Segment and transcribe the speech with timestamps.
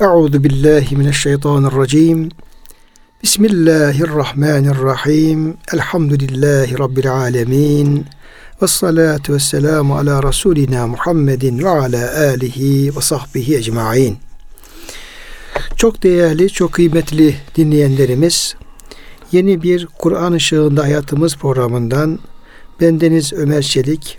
[0.00, 2.28] Euzu billahi mineşşeytanirracim.
[3.22, 5.56] Bismillahirrahmanirrahim.
[5.72, 8.06] Elhamdülillahi rabbil alamin.
[8.62, 14.18] Ve salatu ve selamu ala Resulina Muhammedin ve ala alihi ve sahbihi ecmain.
[15.76, 18.54] Çok değerli, çok kıymetli dinleyenlerimiz,
[19.32, 22.18] yeni bir Kur'an ışığında hayatımız programından
[22.80, 24.18] bendeniz Ömer Çelik,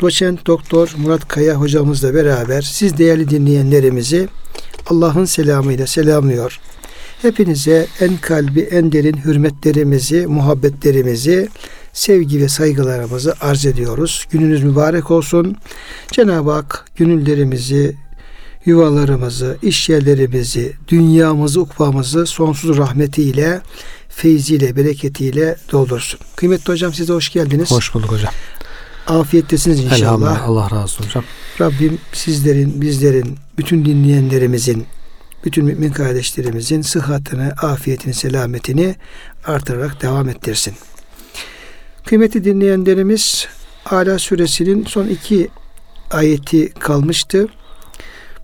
[0.00, 4.28] doçent doktor Murat Kaya hocamızla beraber siz değerli dinleyenlerimizi
[4.86, 6.60] Allah'ın selamıyla selamlıyor.
[7.22, 11.48] Hepinize en kalbi, en derin hürmetlerimizi, muhabbetlerimizi,
[11.92, 14.26] sevgi ve saygılarımızı arz ediyoruz.
[14.30, 15.56] Gününüz mübarek olsun.
[16.12, 17.96] Cenab-ı Hak gönüllerimizi,
[18.66, 23.60] yuvalarımızı, iş yerlerimizi, dünyamızı, ukbamızı sonsuz rahmetiyle,
[24.08, 26.20] feyziyle, bereketiyle doldursun.
[26.36, 27.70] Kıymetli hocam size hoş geldiniz.
[27.70, 28.32] Hoş bulduk hocam.
[29.06, 30.48] Afiyettesiniz inşallah.
[30.48, 31.24] Allah razı olsun hocam.
[31.60, 34.86] Rabbim sizlerin, bizlerin, bütün dinleyenlerimizin,
[35.44, 38.96] bütün mümin kardeşlerimizin sıhhatini, afiyetini, selametini
[39.46, 40.74] artırarak devam ettirsin.
[42.04, 43.46] Kıymetli dinleyenlerimiz
[43.90, 45.48] Ala suresinin son iki
[46.10, 47.48] ayeti kalmıştı.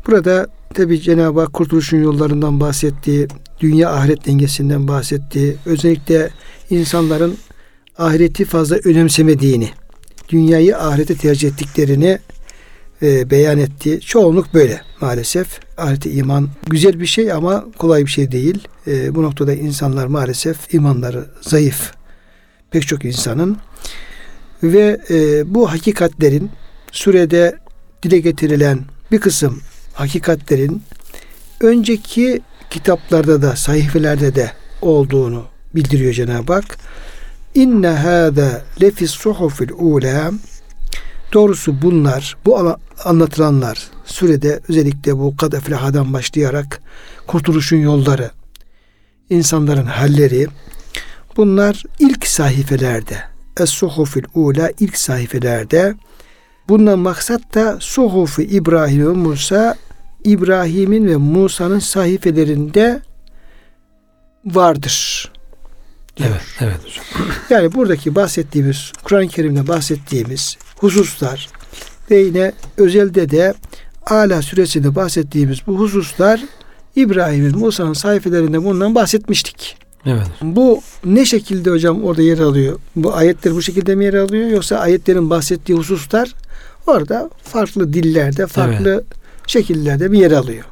[0.06, 3.28] Burada tabi Cenab-ı Hak kurtuluşun yollarından bahsetti,
[3.60, 5.56] dünya ahiret dengesinden bahsetti.
[5.66, 6.30] Özellikle
[6.70, 7.36] insanların
[7.98, 9.70] ahireti fazla önemsemediğini,
[10.30, 12.18] dünyayı ahirete tercih ettiklerini
[13.02, 14.00] e, beyan etti.
[14.00, 15.60] Çoğunluk böyle maalesef.
[15.78, 18.68] Ahirete iman güzel bir şey ama kolay bir şey değil.
[18.86, 21.92] E, bu noktada insanlar maalesef imanları zayıf.
[22.70, 23.56] Pek çok insanın
[24.62, 26.50] ve e, bu hakikatlerin
[26.92, 27.58] sürede
[28.02, 28.80] dile getirilen
[29.12, 29.62] bir kısım
[29.94, 30.82] hakikatlerin
[31.60, 35.44] önceki kitaplarda da sayfelerde de olduğunu
[35.74, 36.78] bildiriyor Cenab-ı Hak.
[37.54, 40.32] İnne hâze lefis suhufil ula
[41.32, 46.82] Doğrusu bunlar, bu anlatılanlar sürede özellikle bu kad eflahadan başlayarak
[47.26, 48.30] kurtuluşun yolları,
[49.30, 50.46] insanların halleri
[51.36, 53.16] bunlar ilk sayfelerde
[53.56, 55.94] Es-Suhufil Ula ilk sayfelerde
[56.68, 59.76] bundan maksat da Suhufi İbrahim ve Musa
[60.24, 63.02] İbrahim'in ve Musa'nın sayfelerinde
[64.44, 65.32] vardır.
[66.16, 66.28] Diyor.
[66.30, 67.28] Evet, evet hocam.
[67.50, 71.48] Yani buradaki bahsettiğimiz, Kur'an-ı Kerim'de bahsettiğimiz hususlar
[72.10, 73.54] ve yine özelde de
[74.06, 76.40] Ala süresinde bahsettiğimiz bu hususlar
[76.96, 79.76] İbrahim'in, Musa'nın sayfelerinde bundan bahsetmiştik.
[80.06, 80.26] Evet.
[80.42, 82.78] Bu ne şekilde hocam orada yer alıyor?
[82.96, 86.34] Bu ayetler bu şekilde mi yer alıyor yoksa ayetlerin bahsettiği hususlar
[86.86, 89.04] orada farklı dillerde, farklı evet.
[89.46, 90.64] şekillerde bir yer alıyor?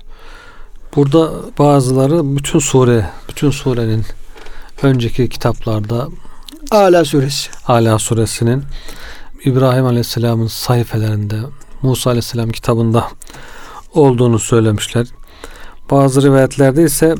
[0.96, 4.04] Burada bazıları bütün sure, bütün surenin
[4.82, 6.08] önceki kitaplarda
[6.70, 7.50] Ala suresi.
[7.66, 8.64] Ala suresinin
[9.44, 11.36] İbrahim Aleyhisselam'ın sayfelerinde
[11.82, 13.08] Musa Aleyhisselam kitabında
[13.94, 15.06] olduğunu söylemişler.
[15.90, 17.14] Bazı rivayetlerde ise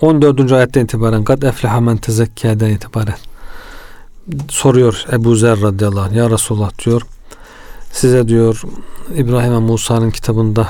[0.00, 0.52] 14.
[0.52, 3.14] ayetten itibaren Kad efleha men tezekkâden itibaren
[4.48, 7.02] soruyor Ebu Zer radıyallahu anh ya Resulullah diyor
[7.92, 8.62] size diyor
[9.14, 10.68] İbrahim ve Musa'nın kitabında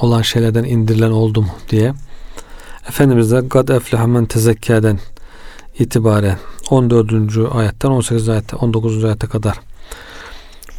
[0.00, 1.94] olan şeylerden indirilen oldu mu diye
[2.88, 4.98] Efendimiz de Kad efleha men tezekkâden
[5.78, 6.38] itibaren
[6.70, 7.12] 14.
[7.52, 8.28] ayetten 18.
[8.28, 9.04] ayette 19.
[9.04, 9.60] ayete kadar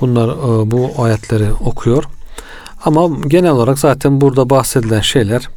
[0.01, 2.03] bunlar e, bu ayetleri okuyor.
[2.85, 5.49] Ama genel olarak zaten burada bahsedilen şeyler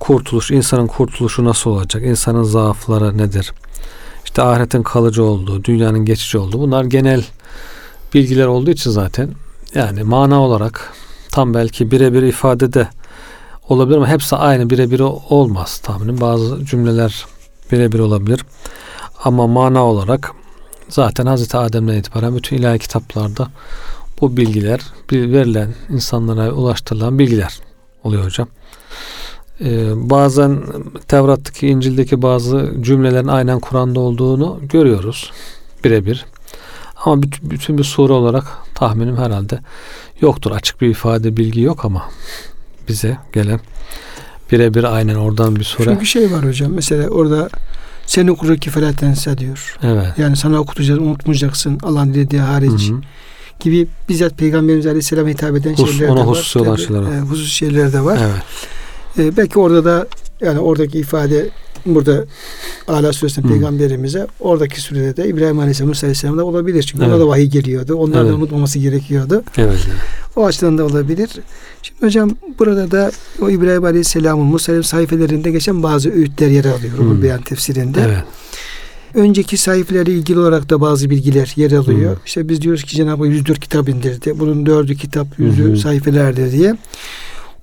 [0.00, 2.02] kurtuluş, insanın kurtuluşu nasıl olacak?
[2.02, 3.52] İnsanın zaafları nedir?
[4.24, 7.24] İşte ahiretin kalıcı olduğu, dünyanın geçici olduğu bunlar genel
[8.14, 9.30] bilgiler olduğu için zaten
[9.74, 10.92] yani mana olarak
[11.30, 12.88] tam belki birebir ifadede
[13.68, 16.20] olabilir ama hepsi aynı birebir olmaz tahminim.
[16.20, 17.26] Bazı cümleler
[17.72, 18.44] birebir olabilir.
[19.24, 20.32] Ama mana olarak
[20.88, 23.48] zaten Hazreti Adem'den itibaren bütün ilahi kitaplarda
[24.20, 24.80] bu bilgiler
[25.12, 27.58] verilen insanlara ulaştırılan bilgiler
[28.04, 28.48] oluyor hocam.
[29.60, 30.62] Ee, bazen
[31.08, 35.32] Tevrat'taki, İncil'deki bazı cümlelerin aynen Kur'an'da olduğunu görüyoruz
[35.84, 36.24] birebir.
[37.04, 38.44] Ama bütün, bütün bir sure olarak
[38.74, 39.60] tahminim herhalde
[40.20, 40.50] yoktur.
[40.50, 42.02] Açık bir ifade, bilgi yok ama
[42.88, 43.60] bize gelen
[44.52, 45.84] birebir aynen oradan bir sure.
[45.84, 47.48] Çünkü şey var hocam mesela orada
[48.06, 49.76] seni okurur ki felatense diyor.
[49.82, 50.06] Evet.
[50.18, 52.90] Yani sana okutacağız unutmayacaksın Allah'ın dediği hariç.
[52.90, 53.00] Hı hı.
[53.60, 56.26] Gibi bizzat Peygamberimiz Aleyhisselam'a hitap eden Hus, şeyler de var.
[56.26, 57.12] Husus olan şeyler var.
[57.12, 58.18] E, husus şeyler de var.
[58.22, 59.28] Evet.
[59.34, 60.06] E, belki orada da
[60.40, 61.50] yani oradaki ifade
[61.86, 62.24] burada
[62.88, 66.82] Ala Suresi'nin peygamberimize oradaki sürede de İbrahim Aleyhisselam Musa Aleyhisselam da olabilir.
[66.82, 67.14] Çünkü evet.
[67.14, 67.94] ona da vahiy geliyordu.
[67.94, 68.32] Onlar evet.
[68.32, 69.42] da unutmaması gerekiyordu.
[69.58, 69.78] Evet.
[70.36, 71.30] O açıdan da olabilir.
[71.82, 73.10] Şimdi hocam burada da
[73.40, 76.98] o İbrahim Aleyhisselam'ın Musa Aleyhisselam sayfelerinde geçen bazı öğütler yer alıyor.
[76.98, 77.22] Hmm.
[77.22, 78.00] Beyan tefsirinde.
[78.06, 78.24] Evet.
[79.14, 82.16] Önceki sayfelerle ilgili olarak da bazı bilgiler yer alıyor.
[82.16, 82.22] Hmm.
[82.26, 84.38] İşte biz diyoruz ki Cenab-ı Hak 104 kitap indirdi.
[84.38, 85.76] Bunun dördü kitap, yüzü hmm.
[85.76, 86.76] sayfelerdir diye.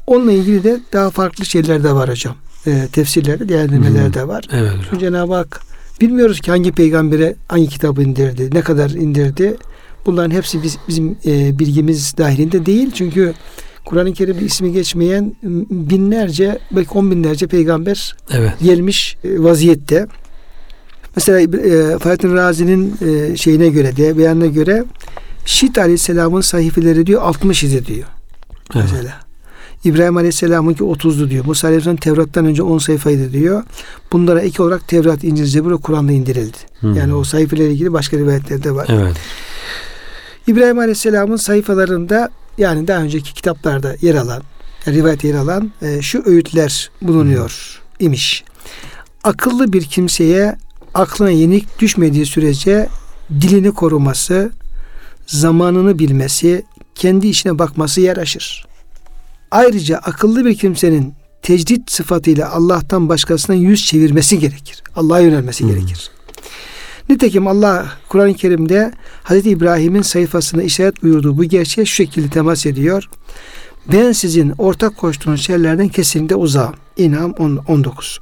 [0.07, 2.35] onunla ilgili de daha farklı şeyler de var hocam.
[2.67, 4.13] E, tefsirlerde, değerlendirmeler Hı.
[4.13, 4.47] de var.
[4.51, 4.99] Evet.
[4.99, 5.61] Cenab-ı Hak
[6.01, 9.57] bilmiyoruz ki hangi peygambere hangi kitabı indirdi, ne kadar indirdi.
[10.05, 12.91] Bunların hepsi biz, bizim e, bilgimiz dahilinde değil.
[12.93, 13.33] Çünkü
[13.85, 15.35] Kur'an-ı Kerim'de ismi geçmeyen
[15.71, 18.53] binlerce, belki on binlerce peygamber Evet.
[18.63, 20.07] gelmiş e, vaziyette.
[21.15, 24.83] Mesela e, Fahrettin Razi'nin e, şeyine göre de beyanına göre
[25.45, 28.07] Şit Aleyhisselam'ın sayfeleri diyor 60 idi diyor
[28.75, 28.85] Evet.
[28.91, 29.13] mesela.
[29.85, 31.45] İbrahim Aleyhisselam'ınki 30'du diyor.
[31.45, 33.63] Musa Aleyhisselam Tevrat'tan önce 10 sayfaydı diyor.
[34.11, 36.57] Bunlara ek olarak Tevrat, İncil, Zebur ve Kur'an'da indirildi.
[36.79, 36.87] Hı.
[36.87, 38.87] Yani o sayfelerle ilgili başka rivayetler de var.
[38.91, 39.15] Evet.
[40.47, 44.43] İbrahim Aleyhisselam'ın sayfalarında yani daha önceki kitaplarda yer alan,
[44.87, 48.43] rivayet yer alan e, şu öğütler bulunuyor imiş.
[49.23, 50.55] Akıllı bir kimseye
[50.93, 52.87] aklına yenik düşmediği sürece
[53.31, 54.51] dilini koruması,
[55.27, 56.65] zamanını bilmesi,
[56.95, 58.65] kendi işine bakması yaraşır.
[59.51, 64.83] Ayrıca akıllı bir kimsenin tecdit sıfatıyla Allah'tan başkasına yüz çevirmesi gerekir.
[64.95, 65.67] Allah'a yönelmesi Hı.
[65.67, 66.11] gerekir.
[67.09, 68.91] Nitekim Allah Kur'an-ı Kerim'de
[69.23, 69.45] Hz.
[69.45, 73.09] İbrahim'in sayfasına işaret buyurduğu bu gerçeğe şu şekilde temas ediyor.
[73.91, 76.73] Ben sizin ortak koştuğunuz şeylerden kesinlikle uzağım.
[76.97, 78.19] İnam 10 19.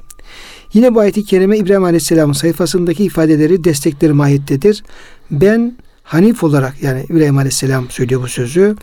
[0.73, 4.83] Yine bu ayet-i kerime İbrahim Aleyhisselam'ın sayfasındaki ifadeleri destekleri mahiyettedir.
[5.31, 8.75] Ben Hanif olarak yani İbrahim Aleyhisselam söylüyor bu sözü.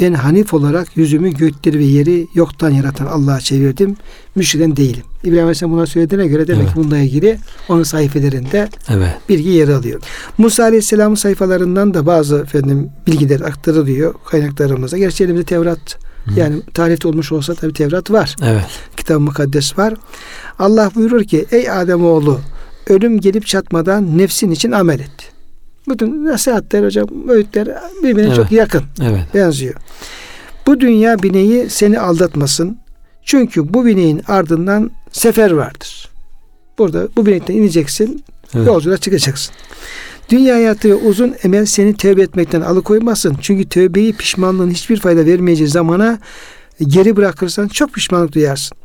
[0.00, 3.96] Ben Hanif olarak yüzümü gökleri ve yeri yoktan yaratan Allah'a çevirdim.
[4.34, 5.02] Müşriden değilim.
[5.24, 6.74] İbrahim Aleyhisselam buna söylediğine göre demek Evet.
[6.74, 7.38] ki bununla ilgili
[7.68, 9.10] onun sayfelerinde Evet.
[9.28, 10.00] bilgi yer alıyor.
[10.38, 14.98] Musa Aleyhisselam'ın sayfalarından da bazı efendim bilgiler aktarılıyor kaynaklarımıza.
[14.98, 15.98] Gerçi elimizde Tevrat
[16.36, 18.36] yani tarihte olmuş olsa tabi Tevrat var.
[18.42, 18.66] Evet.
[18.96, 19.94] Kitab-ı Mukaddes var.
[20.58, 22.40] Allah buyurur ki ey Ademoğlu
[22.88, 25.35] ölüm gelip çatmadan nefsin için amel et.
[25.88, 27.68] Bütün nasihatler hocam, öğütler
[28.02, 28.36] birbirine Evet.
[28.36, 29.20] çok yakın, Evet.
[29.34, 29.74] benziyor.
[30.66, 32.78] Bu dünya bineği seni aldatmasın.
[33.22, 36.08] Çünkü bu bineğin ardından sefer vardır.
[36.78, 38.24] Burada bu binekten ineceksin,
[38.54, 38.66] Evet.
[38.66, 39.54] Yolculuğa çıkacaksın.
[40.30, 43.36] Dünya hayatı ve uzun emel seni tövbe etmekten alıkoymasın.
[43.40, 46.18] Çünkü tövbeyi pişmanlığın hiçbir fayda vermeyeceği zamana
[46.80, 48.78] geri bırakırsan çok pişmanlık duyarsın.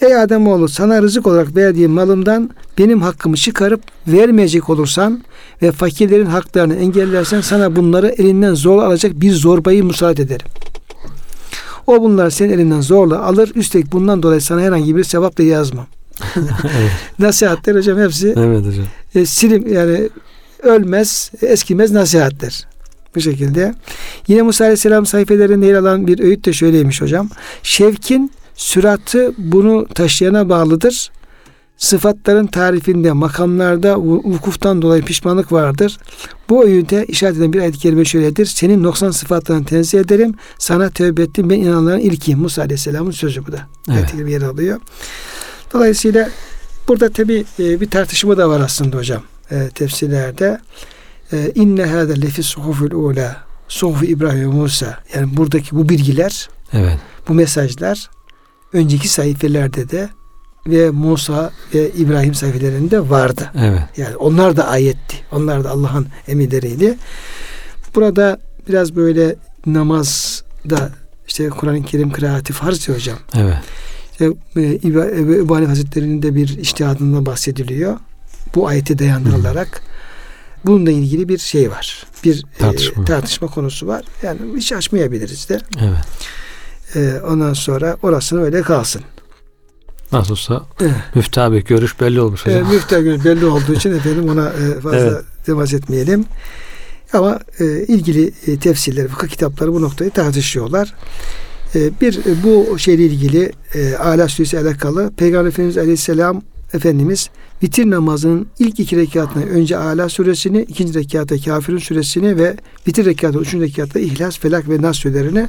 [0.00, 5.24] Ey Ademoğlu sana rızık olarak verdiğim malımdan benim hakkımı çıkarıp vermeyecek olursan
[5.62, 10.46] ve fakirlerin haklarını engellersen sana bunları elinden zorla alacak bir zorbayı musallat ederim.
[11.86, 13.52] O bunları senin elinden zorla alır.
[13.54, 15.86] Üstelik bundan dolayı sana herhangi bir sevap da yazmam.
[17.18, 18.84] Nasihatler hocam hepsi Evet hocam.
[19.14, 20.08] e, silim yani
[20.62, 22.66] ölmez, eskimez nasihatler.
[23.14, 23.74] Bu şekilde.
[24.28, 27.28] Yine Musa Aleyhisselam sayfelerinde yer alan bir öğüt de şöyleymiş hocam.
[27.62, 31.10] Şevkin süratı bunu taşıyana bağlıdır.
[31.76, 35.98] Sıfatların tarifinde, makamlarda vu- vukuftan dolayı pişmanlık vardır.
[36.48, 38.46] Bu öğüte işaret eden bir ayet-i kerime şöyledir.
[38.46, 40.34] Senin noksan sıfatlarını tenzih ederim.
[40.58, 41.50] Sana tövbe ettim.
[41.50, 42.40] Ben inananların ilkiyim.
[42.40, 43.60] Musa Aleyhisselam'ın sözü bu da.
[43.88, 43.96] Evet.
[43.96, 44.80] Ayet-i kerime yer alıyor.
[45.72, 46.28] Dolayısıyla
[46.88, 50.60] burada tabi bir tartışma da var aslında hocam e, tefsirlerde.
[51.32, 53.36] E, İnne hâde lefi suhuful ula
[53.68, 54.98] suhufu İbrahim Musa.
[55.14, 56.98] Yani buradaki bu bilgiler, Evet.
[57.28, 58.10] bu mesajlar
[58.72, 60.08] önceki sayfelerde de
[60.66, 63.50] ve Musa ve İbrahim sayfelerinde vardı.
[63.58, 63.82] Evet.
[63.96, 65.16] Yani onlar da ayetti.
[65.32, 66.98] Onlar da Allah'ın emirleriydi.
[67.94, 68.38] Burada
[68.68, 69.36] biraz böyle
[69.66, 70.90] namazda
[71.28, 73.18] işte Kur'an-ı Kerim kıraati farz ya hocam.
[73.36, 73.56] Evet.
[74.12, 74.24] İşte,
[74.56, 74.88] e,
[75.38, 77.96] Ebu Hanife Hazretleri'nin de bir iştihadından bahsediliyor.
[78.54, 79.82] Bu ayete dayandırılarak
[80.66, 82.06] bununla ilgili bir şey var.
[82.24, 83.04] Bir e, Tartışma.
[83.04, 84.04] tartışma konusu var.
[84.22, 85.60] Yani hiç açmayabiliriz de.
[85.80, 86.04] Evet.
[86.94, 89.02] E, ondan sonra orasını öyle kalsın.
[90.12, 90.92] Nasıl olsa Evet.
[91.14, 92.72] Müftü abi görüş belli olmuş E, hocam.
[92.74, 95.22] müftah günü belli olduğu için efendim ona e, fazla Evet.
[95.46, 96.24] temas etmeyelim.
[97.12, 100.94] Ama e, ilgili e, tefsirler, fıkıh kitapları bu noktayı tartışıyorlar.
[101.74, 106.42] E, bir e, bu şeyle ilgili e, Ala Suresi alakalı Peygamber Efendimiz Aleyhisselam
[106.74, 107.30] Efendimiz
[107.62, 112.56] vitir namazının ilk iki rekatına önce Ala suresini, ikinci rekatta Kafirun suresini ve
[112.88, 115.48] vitir rekatta, üçüncü rekatta İhlas, Felak ve Nas surelerini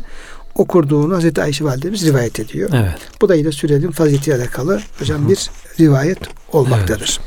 [0.55, 2.69] okurduğunu Hazreti Ayşe Validemiz rivayet ediyor.
[2.73, 2.97] Evet.
[3.21, 6.19] Bu da yine sürenin faziletiyle alakalı hocam bir rivayet
[6.51, 7.19] olmaktadır.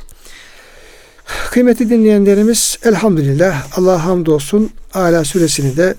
[1.51, 5.95] Kıymetli dinleyenlerimiz elhamdülillah Allah hamdolsun Ala suresini de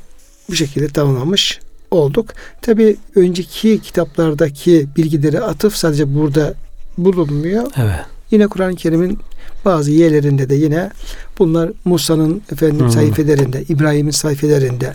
[0.50, 1.60] bu şekilde tamamlamış
[1.92, 2.30] olduk.
[2.62, 6.54] Tabi önceki kitaplardaki bilgileri atıf sadece burada
[6.98, 7.64] bulunmuyor.
[7.78, 8.06] Evet.
[8.32, 9.20] Yine Kur'an-ı Kerim'in
[9.66, 10.90] bazı yerlerinde de yine
[11.40, 14.94] bunlar Musa'nın efendim sayfelerinde, İbrahim'in sayfelerinde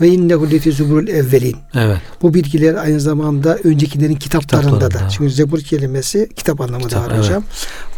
[0.00, 1.56] ve innehu lefi zuburul evvelin.
[1.74, 1.98] Evet.
[2.22, 4.88] Bu bilgiler aynı zamanda öncekilerin kitaplarında da.
[4.88, 5.10] Kitaplarında.
[5.10, 7.24] Çünkü zebur kelimesi kitap anlamı da Kitap, var evet.
[7.24, 7.44] hocam.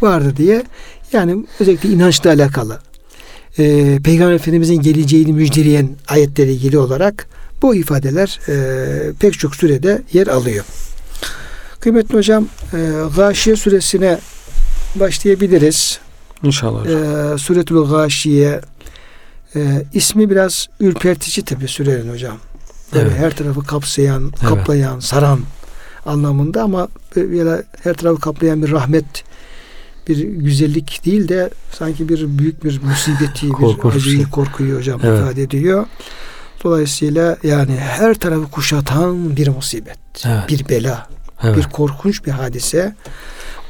[0.01, 0.63] Vardı diye.
[1.13, 2.79] Yani özellikle inançla alakalı.
[3.59, 7.27] Ee, Peygamber Efendimizin geleceğini müjdeleyen ayetlere ilgili olarak
[7.61, 10.65] Bu ifadeler e, pek çok surede yer alıyor.
[11.79, 12.77] Kıymetli hocam e,
[13.15, 14.19] Gâşiye suresine
[14.95, 15.99] başlayabiliriz.
[16.43, 17.33] İnşallah hocam.
[17.33, 18.61] E, Suretül Gâşiye
[19.57, 22.37] e, ismi biraz ürpertici tabi sürenin hocam.
[22.93, 23.19] Böyle Evet.
[23.19, 24.39] her tarafı kapsayan, Evet.
[24.39, 25.39] kaplayan, saran
[26.05, 29.05] anlamında ama böyle her tarafı kaplayan bir rahmet,
[30.07, 34.29] bir güzellik değil de sanki bir büyük bir musibeti, bir bir acıyı, şey.
[34.29, 35.19] korkuyu hocam Evet.
[35.19, 35.85] ifade ediyor.
[36.63, 40.49] Dolayısıyla yani her tarafı kuşatan bir musibet, Evet.
[40.49, 41.07] bir bela,
[41.43, 41.57] Evet.
[41.57, 42.95] bir korkunç bir hadise.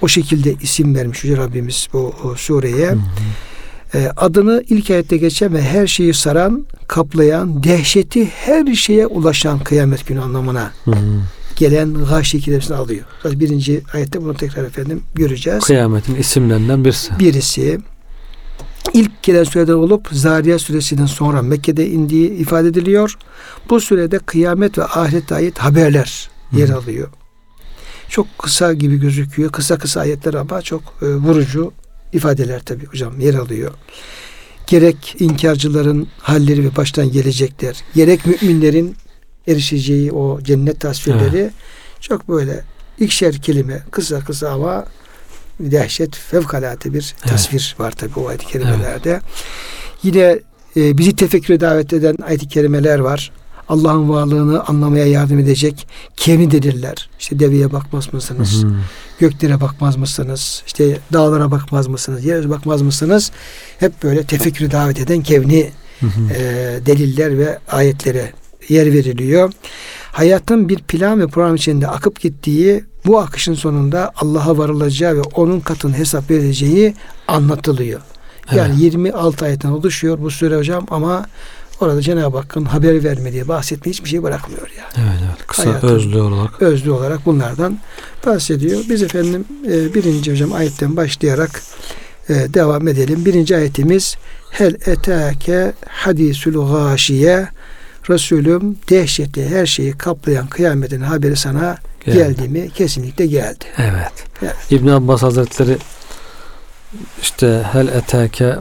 [0.01, 2.87] O şekilde isim vermiş Yüce Rabbimiz bu o sureye.
[2.89, 2.99] Hı hı.
[3.93, 10.07] E, adını ilk ayette geçen ve her şeyi saran, kaplayan, dehşeti her şeye ulaşan kıyamet
[10.07, 10.95] günü anlamına Hı hı.
[11.55, 13.05] gelen gâşi kelimesini alıyor.
[13.23, 15.63] Zaten birinci ayette bunu tekrar efendim göreceğiz.
[15.63, 17.19] Kıyametin isimlerinden birisi.
[17.19, 17.79] Birisi
[18.93, 23.17] ilk gelen sureden olup Zariyat suresinden sonra Mekke'de indiği ifade ediliyor.
[23.69, 27.07] Bu sürede kıyamet ve ahirete ait haberler yer alıyor.
[28.09, 29.51] Çok kısa gibi gözüküyor.
[29.51, 31.71] Kısa kısa ayetler ama çok e, vurucu
[32.17, 33.71] ifadeler tabii hocam yer alıyor.
[34.67, 38.95] Gerek inkarcıların halleri ve baştan gelecekler, gerek müminlerin
[39.47, 41.51] erişeceği o cennet tasvirleri
[41.99, 42.63] çok böyle
[42.99, 44.85] ikişer kelime kısa kısa ama
[45.59, 47.29] dehşet fevkalade bir Evet.
[47.31, 49.21] tasvir var tabii o ayet-i kerimelerde.
[50.03, 50.39] Yine
[50.77, 53.31] e, bizi tefekküre davet eden ayet-i kerimeler var.
[53.69, 57.09] Allah'ın varlığını anlamaya yardım edecek kevni deliller.
[57.19, 58.63] İşte deveye bakmaz mısınız?
[58.63, 58.73] Hı hı.
[59.19, 60.63] Göklere bakmaz mısınız?
[60.67, 62.25] İşte dağlara bakmaz mısınız?
[62.25, 63.31] Yere bakmaz mısınız?
[63.79, 66.33] Hep böyle tefekküre davet eden kevni Hı hı.
[66.33, 66.41] e,
[66.85, 68.31] deliller ve ayetlere
[68.69, 69.51] yer veriliyor.
[70.11, 75.59] Hayatın bir plan ve program içinde akıp gittiği bu akışın sonunda Allah'a varılacağı ve onun
[75.59, 76.93] katın hesap verileceği
[77.27, 78.01] anlatılıyor.
[78.55, 78.81] Yani Evet.
[78.81, 81.25] 26 ayetten oluşuyor bu sure hocam ama
[81.81, 85.07] orada Cenab-ı Hakk'ın haber vermediği, bahsetmediği hiçbir şey bırakmıyor yani.
[85.09, 85.47] Evet, evet.
[85.47, 86.61] Kısa Hayatın- özlü olarak.
[86.61, 87.79] Özlü olarak bunlardan
[88.25, 88.79] bahsediyor.
[88.89, 91.61] Biz efendim e, birinci hocam ayetten başlayarak
[92.29, 93.25] e, devam edelim.
[93.25, 94.15] Birinci ayetimiz
[94.51, 97.47] Hel etake hadisül gâşiye
[98.09, 102.17] Resulüm dehşetli her şeyi kaplayan kıyametin haberi sana Geldi.
[102.17, 102.69] geldi mi?
[102.75, 103.65] Kesinlikle geldi.
[103.77, 104.11] Evet.
[104.43, 104.55] Evet.
[104.71, 105.77] İbn Abbas Hazretleri
[107.21, 108.55] işte hel eteke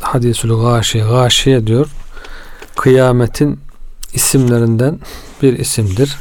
[0.00, 1.86] hadisül gâşi gâşiye diyor.
[2.80, 3.60] Kıyametin
[4.14, 4.98] isimlerinden
[5.42, 6.16] bir isimdir.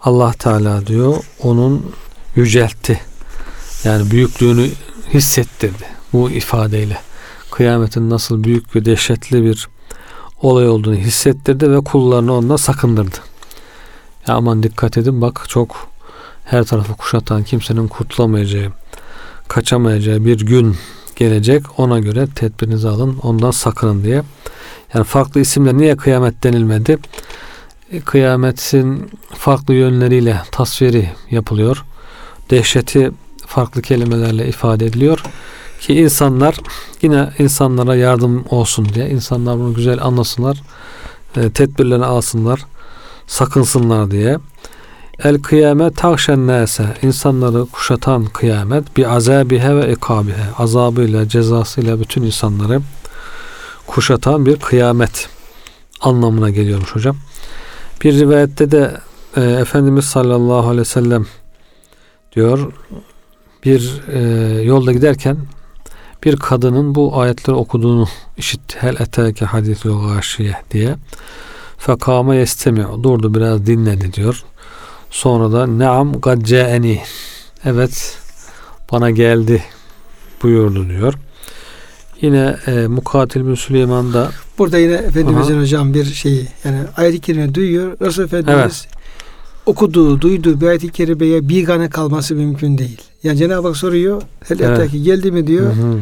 [0.00, 1.92] Allah Teala diyor onun
[2.36, 3.00] yüceltti.
[3.84, 4.70] Yani büyüklüğünü
[5.14, 6.98] hissettirdi bu ifadeyle.
[7.50, 9.68] Kıyametin nasıl büyük ve dehşetli bir
[10.42, 13.16] olay olduğunu hissettirdi ve kullarını ondan sakındırdı.
[14.26, 15.88] Ya aman dikkat edin bak çok
[16.44, 18.72] her tarafı kuşatan kimsenin kurtulamayacağı,
[19.48, 20.76] kaçamayacağı bir gün
[21.16, 21.80] gelecek.
[21.80, 24.22] Ona göre tedbirinizi alın, ondan sakının diye.
[24.94, 26.98] Yani farklı isimle niye kıyamet denilmedi?
[27.92, 31.84] E, Kıyametin farklı yönleriyle tasviri yapılıyor.
[32.50, 33.10] Dehşeti
[33.46, 35.22] farklı kelimelerle ifade ediliyor
[35.80, 36.56] ki insanlar
[37.02, 40.62] yine insanlara yardım olsun diye insanlar bunu güzel anlasınlar,
[41.36, 42.66] e, tedbirlerini alsınlar,
[43.26, 44.38] sakınsınlar diye.
[45.24, 52.80] El kıyamet tavşen nese insanları kuşatan kıyamet bir azabihe ve ikabihe azabıyla cezasıyla bütün insanları
[53.98, 55.28] kuşatan bir kıyamet
[56.00, 57.16] anlamına geliyormuş hocam.
[58.04, 59.00] Bir rivayette de
[59.36, 61.26] e, Efendimiz sallallahu aleyhi ve sellem
[62.36, 62.72] diyor
[63.64, 64.20] bir e,
[64.62, 65.36] yolda giderken
[66.24, 68.76] bir kadının bu ayetleri okuduğunu işitti.
[68.80, 70.96] Hel eteke hadisü gâşiye diye.
[71.78, 73.02] Fekame yestemiyor.
[73.02, 74.44] Durdu biraz dinledi diyor.
[75.10, 77.02] Sonra da neam gad caeni.
[77.64, 78.18] Evet
[78.92, 79.64] bana geldi
[80.42, 81.14] buyurdu diyor.
[82.20, 87.54] Yine e, Mukatil bin Süleyman da Burada yine Efendimizin hocam bir şeyi yani ayet-i kerime
[87.54, 87.96] duyuyor.
[88.00, 88.86] Resul Efendimiz
[89.66, 93.00] okuduğu, duyduğu bir ayet-i kerimeye bigane kalması mümkün değil.
[93.22, 94.22] Yani Cenab-ı Hak soruyor.
[94.48, 94.90] Hel Evet.
[94.92, 95.66] geldi mi diyor.
[95.66, 95.98] Hı hı.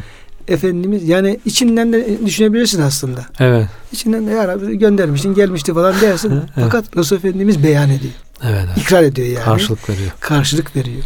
[0.48, 3.26] Efendimiz yani içinden de düşünebilirsin aslında.
[3.40, 6.30] evet İçinden de ya Rabbi göndermiştin gelmişti falan dersin.
[6.30, 6.42] Evet.
[6.54, 8.12] Fakat Resul Efendimiz beyan ediyor.
[8.44, 8.78] evet, evet.
[8.78, 9.44] İkrar ediyor yani.
[9.44, 10.10] karşılık veriyor.
[10.20, 11.02] Karşılık veriyor.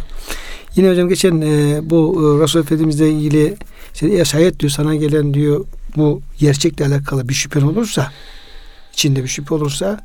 [0.75, 3.55] Yine hocam geçen e, bu e, Resul Efendimizle ilgili
[3.93, 8.11] işte, eğer şayet diyor sana gelen diyor bu gerçekle alakalı bir şüphen olursa
[8.93, 9.99] içinde bir şüphe olursa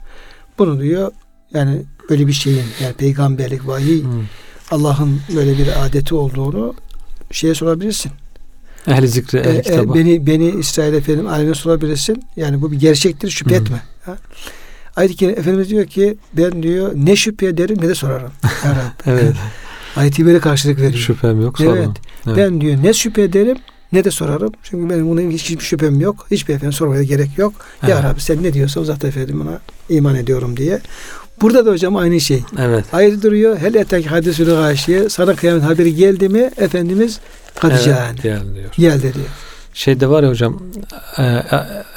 [0.58, 1.12] bunu diyor
[1.54, 4.08] yani böyle bir şeyin yani peygamberlik vahiy Hı.
[4.70, 6.75] Allah'ın böyle bir adeti olduğunu
[7.30, 8.12] şeye sorabilirsin.
[8.87, 9.94] Ehli zikri, ehli E, e, kitaba.
[9.94, 12.25] beni beni İsrail efendim alemine sorabilirsin.
[12.37, 13.61] Yani bu bir gerçektir şüphe Hı.
[13.61, 13.82] etme.
[14.04, 14.16] Ha?
[14.96, 18.32] Ayet-i Efendimiz diyor ki ben diyor ne şüphe ederim ne de sorarım.
[19.06, 19.35] Evet.
[19.96, 21.02] Ayet-i böyle karşılık veriyor.
[21.02, 21.60] Şüphem yok.
[21.60, 21.88] Evet.
[22.26, 22.36] Evet.
[22.36, 23.56] Ben diyor ne şüphe ederim
[23.92, 24.52] Ne de sorarım.
[24.62, 26.26] Çünkü benim buna hiç, hiçbir şüphem yok.
[26.30, 27.52] Hiçbir efendim sormaya gerek yok.
[27.82, 27.90] Evet.
[27.90, 30.80] Ya Rabbi sen ne diyorsan zaten efendim ona iman ediyorum diye.
[31.40, 32.42] Burada da hocam aynı şey.
[32.58, 32.84] Evet.
[32.92, 33.58] Ayrı duruyor.
[33.58, 35.08] Hel etek hadisül gâşiye.
[35.08, 36.50] Sana kıyamet haberi geldi mi?
[36.56, 37.20] Efendimiz
[37.54, 38.06] kadicâne.
[38.10, 38.70] Evet, geldi diyor.
[38.76, 39.26] Geldi diyor.
[39.74, 40.62] Şeyde var ya hocam
[41.18, 41.22] e,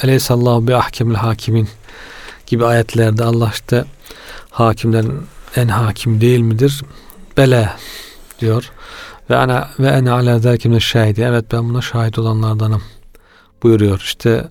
[0.04, 1.68] e, bi ahkemil hakimin
[2.48, 3.86] gibi ayetlerde Allah işte
[4.50, 5.14] hakimlerin
[5.56, 6.82] en hakim değil midir?
[7.40, 7.70] Bele
[8.40, 8.72] diyor.
[9.30, 11.22] Ve ana ve ene ala zâkimle şahidi.
[11.22, 12.82] Evet ben buna şahit olanlardanım
[13.64, 14.00] buyuruyor.
[14.00, 14.48] İşte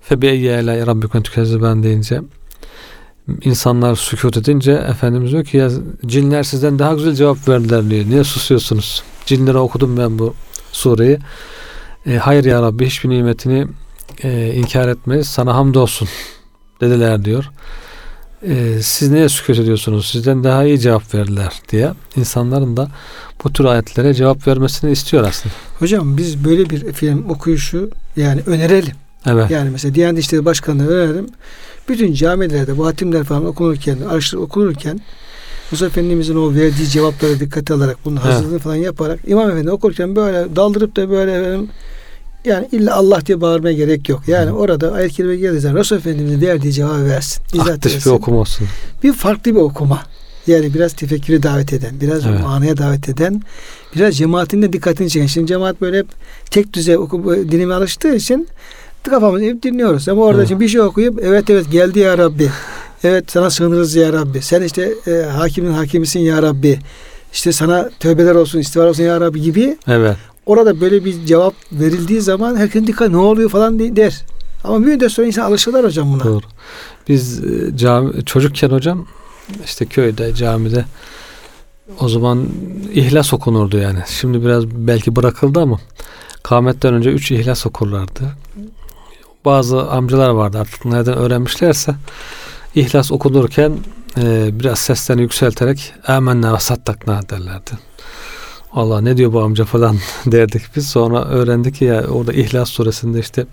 [0.00, 2.20] fe bi eyye rabbikun tükezziben deyince
[3.42, 5.70] insanlar sükut edince Efendimiz diyor ki ya
[6.06, 8.06] cinler sizden daha güzel cevap verdiler diyor.
[8.06, 9.02] Niye susuyorsunuz?
[9.26, 10.34] Cinlere okudum ben bu
[10.72, 11.18] sureyi.
[12.06, 13.66] E, hayır ya Rabbi hiçbir nimetini
[14.22, 15.26] e, inkar etmeyiz.
[15.26, 16.08] Sana hamdolsun
[16.80, 17.50] dediler diyor.
[18.42, 20.06] E, siz neye sükut ediyorsunuz?
[20.06, 21.92] Sizden daha iyi cevap verdiler diye.
[22.16, 22.88] insanların da
[23.44, 25.54] bu tür ayetlere cevap vermesini istiyor aslında.
[25.78, 28.94] Hocam biz böyle bir film okuyuşu yani önerelim.
[29.26, 29.50] Evet.
[29.50, 31.26] Yani mesela Diyanet İşleri Başkanı'na önerelim.
[31.88, 35.00] Bütün camilerde bu hatimler falan okunurken, araçlar okunurken
[35.70, 38.62] Musa Efendimizin o verdiği cevaplara dikkat alarak bunun hazırlığını evet.
[38.62, 41.68] falan yaparak İmam Efendi okurken böyle daldırıp da böyle efendim,
[42.44, 44.22] yani illa Allah diye bağırmaya gerek yok.
[44.26, 44.54] Yani Hı.
[44.54, 47.42] orada ayet-i kerime geldiği zaman Resul Efendimiz'in verdiği cevabı versin.
[47.58, 48.66] Aktif bir okuma olsun.
[49.02, 50.02] Bir farklı bir okuma.
[50.46, 52.40] Yani biraz tefekkürü davet eden, biraz evet.
[52.40, 53.42] manaya davet eden,
[53.96, 55.26] biraz cemaatin de dikkatini çeken.
[55.26, 56.06] Şimdi cemaat böyle hep
[56.50, 58.48] tek düzey oku, dinime alıştığı için
[59.02, 60.08] kafamızı hep dinliyoruz.
[60.08, 62.50] Ama orada şimdi bir şey okuyup evet evet geldi ya Rabbi.
[63.04, 64.42] Evet sana sığınırız ya Rabbi.
[64.42, 66.78] Sen işte e, hakimin hakimisin ya Rabbi.
[67.32, 69.78] İşte sana tövbeler olsun, istiğfar olsun ya Rabbi gibi.
[69.88, 70.16] Evet.
[70.46, 74.22] Orada böyle bir cevap verildiği zaman herkes dikkat ne oluyor falan der.
[74.64, 76.24] Ama bir müddet sonra insan alışırlar hocam buna.
[76.24, 76.44] Doğru.
[77.08, 79.06] Biz e, cami, çocukken hocam
[79.64, 80.84] işte köyde, camide
[82.00, 82.48] o zaman
[82.92, 83.98] ihlas okunurdu yani.
[84.06, 85.80] Şimdi biraz belki bırakıldı ama
[86.42, 88.22] kâmetten önce üç ihlas okurlardı
[89.44, 91.94] bazı amcalar vardı artık nereden öğrenmişlerse
[92.74, 93.78] İhlas okunurken
[94.18, 97.70] e, biraz seslerini yükselterek amenna ve sattakna derlerdi.
[98.72, 99.96] Allah ne diyor bu amca falan
[100.26, 100.88] derdik biz.
[100.88, 103.46] Sonra öğrendik ki ya orada İhlas suresinde işte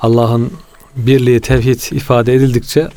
[0.00, 0.52] Allah'ın
[0.96, 2.88] birliği, tevhid ifade edildikçe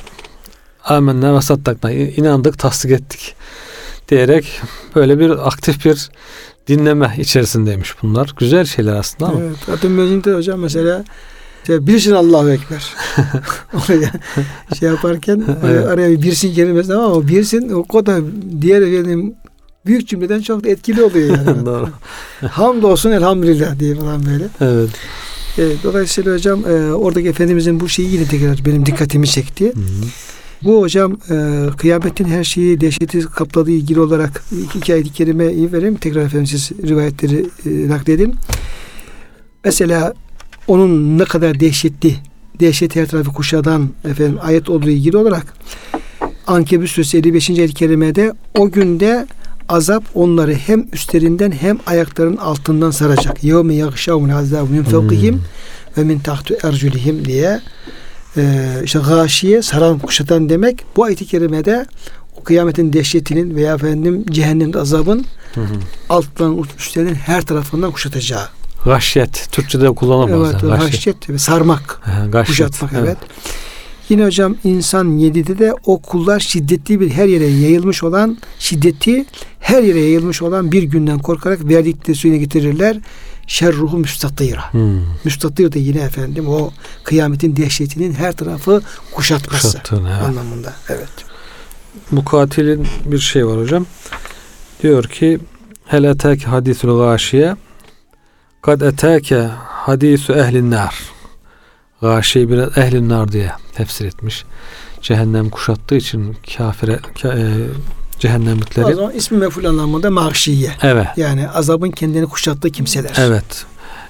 [0.83, 3.35] amenna ve sattakna inandık, tasdik ettik
[4.09, 4.61] diyerek
[4.95, 6.09] böyle bir aktif bir
[6.67, 8.33] dinleme içerisindeymiş bunlar.
[8.37, 9.41] Güzel şeyler aslında ama.
[9.41, 9.57] Evet.
[9.65, 11.03] Zaten Mecnun'da hocam mesela
[11.61, 12.93] işte birsin Allahu Ekber.
[14.79, 15.87] Şey yaparken evet.
[15.87, 18.21] araya bir birsin kelimesi ama o birsin o kadar
[18.61, 19.35] diğer efendim
[19.85, 21.65] büyük cümleden çok etkili oluyor yani.
[21.65, 21.89] Doğru.
[22.51, 24.47] Hamdolsun elhamdülillah diye falan böyle.
[24.61, 24.89] Evet.
[25.57, 29.65] evet dolayısıyla hocam e, oradaki Efendimizin bu şeyi yine tekrar benim dikkatimi çekti.
[29.65, 30.05] Hı hı.
[30.63, 34.43] Bu hocam e, kıyametin her şeyi dehşeti kapladığı ilgili olarak
[34.75, 35.95] iki, ayet-i kerimeyi vereyim.
[35.95, 38.35] Tekrar efendim siz rivayetleri e, nakledin.
[39.65, 40.13] Mesela
[40.67, 42.15] onun ne kadar dehşetli,
[42.59, 45.53] dehşet her tarafı kuşadan efendim ayet olduğu ilgili olarak
[46.47, 47.49] Ankebut suresi 55.
[47.49, 49.27] ayet-i kerimede o günde
[49.71, 53.43] azap onları hem üstlerinden hem ayaklarının altından saracak.
[53.43, 55.43] Yevme yagşavun azabu min fevkihim hmm.
[55.97, 57.61] ve min tahtu erculihim diye
[58.37, 61.85] e, işte gâşiye saran kuşatan demek bu ayet-i kerimede
[62.39, 65.61] o kıyametin dehşetinin veya efendim cehennemde azabın hı
[66.09, 68.47] alttan üstlerinden her tarafından kuşatacağı
[68.85, 69.47] Gaşyet.
[69.51, 70.51] Türkçe'de kullanılmaz.
[70.51, 71.41] Evet, gaşyet.
[71.41, 72.01] Sarmak.
[72.03, 73.03] He, kuşatmak evet.
[73.05, 73.17] evet.
[74.11, 79.25] Yine hocam insan yedide de o kullar şiddetli bir her yere yayılmış olan şiddeti
[79.59, 82.97] her yere yayılmış olan bir günden korkarak verdikleri suyunu getirirler.
[83.47, 84.73] Şerruhu müstatira.
[84.73, 84.99] Hmm.
[85.23, 86.71] Müstatır da yine efendim o
[87.03, 90.23] kıyametin dehşetinin her tarafı kuşatması Kuşattığın, evet.
[90.23, 90.73] anlamında.
[90.89, 91.09] Evet.
[92.11, 93.85] Mukatilin bir şey var hocam.
[94.83, 95.39] Diyor ki
[95.85, 97.55] Hel etek hadithul gâşiye
[98.61, 100.95] Kad eteke hadisu ehlin nar.
[102.01, 104.45] Gâşi biraz ehlin nar diye tefsir etmiş.
[105.01, 107.67] Cehennem kuşattığı için kafire e,
[108.19, 108.85] cehennemlikleri.
[108.85, 110.71] O zaman ismi meful anlamında mahşiye.
[110.81, 111.07] Evet.
[111.17, 113.13] Yani azabın kendini kuşattığı kimseler.
[113.17, 113.65] Evet.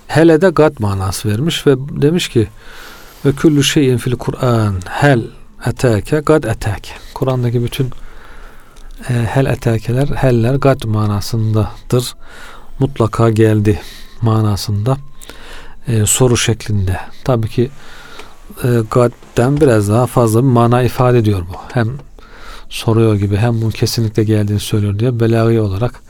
[0.08, 2.48] Hele de gad manası vermiş ve demiş ki
[3.26, 5.24] ve küllü şeyin fil Kur'an hel
[5.66, 6.92] eteke gad eteke.
[7.14, 7.92] Kur'an'daki bütün
[9.10, 12.14] e, hel etekeler heller gad manasındadır.
[12.80, 13.82] Mutlaka geldi
[14.22, 14.98] manasında
[15.88, 17.00] e, soru şeklinde.
[17.24, 17.70] Tabii ki
[18.64, 21.56] e, gadden biraz daha fazla bir mana ifade ediyor bu.
[21.74, 21.88] Hem
[22.70, 26.02] soruyor gibi hem bunun kesinlikle geldiğini söylüyor diye belagi olarak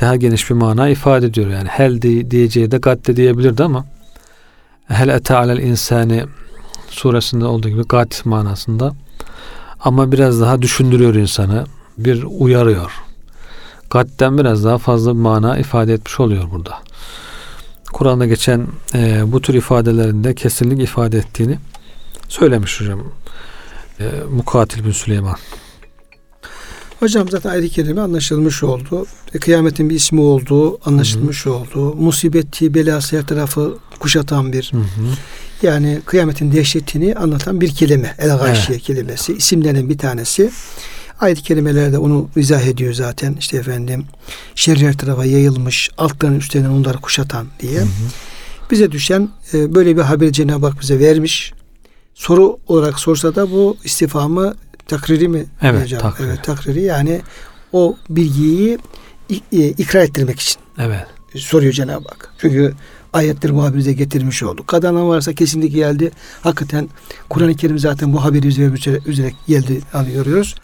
[0.00, 1.50] daha geniş bir mana ifade ediyor.
[1.50, 3.86] Yani hel diyeceği de gadde diyebilirdi ama
[4.88, 6.24] hel ete alel insani
[6.90, 8.92] suresinde olduğu gibi gad manasında
[9.80, 11.64] ama biraz daha düşündürüyor insanı.
[11.98, 12.92] Bir uyarıyor.
[13.90, 16.78] Gadden biraz daha fazla bir mana ifade etmiş oluyor burada.
[17.96, 21.58] Kur'an'da geçen e, bu tür ifadelerinde kesinlik ifade ettiğini
[22.28, 23.02] söylemiş hocam.
[24.00, 25.36] E, Mukatil bin Süleyman.
[27.00, 29.06] Hocam zaten ayrı kelime anlaşılmış oldu.
[29.34, 31.94] E, kıyametin bir ismi olduğu anlaşılmış oldu.
[31.94, 35.06] Musibeti, belası her tarafı kuşatan bir Hı hı.
[35.62, 38.14] yani kıyametin dehşetini anlatan bir kelime.
[38.18, 39.32] El gâşiye kelimesi.
[39.34, 40.50] isimlerin bir tanesi.
[41.20, 43.36] Ayet kelimelerde onu izah ediyor zaten.
[43.38, 44.04] İşte efendim
[44.54, 47.78] şerri her tarafa yayılmış, alttan üstten onları kuşatan diye.
[47.80, 47.88] Hı hı.
[48.70, 51.52] Bize düşen e, böyle bir haberi Cenab-ı Hak bize vermiş.
[52.14, 54.54] Soru olarak sorsa da bu istifamı
[54.88, 55.44] takriri mi?
[55.62, 56.00] Evet, hocam?
[56.00, 56.28] takriri.
[56.28, 56.82] Evet, takriri.
[56.82, 57.20] Yani
[57.72, 58.78] o bilgiyi
[59.52, 61.06] e, ikrar ettirmek için Evet.
[61.34, 62.30] soruyor Cenab-ı Hak.
[62.38, 62.74] Çünkü
[63.12, 64.66] ayetleri bu haberi bize getirmiş oldu.
[64.66, 66.10] Kazanan varsa kesinlikle geldi.
[66.40, 66.88] Hakikaten
[67.28, 70.54] Kur'an-ı Kerim zaten bu haberi vermiş üzere geldi anlıyoruz.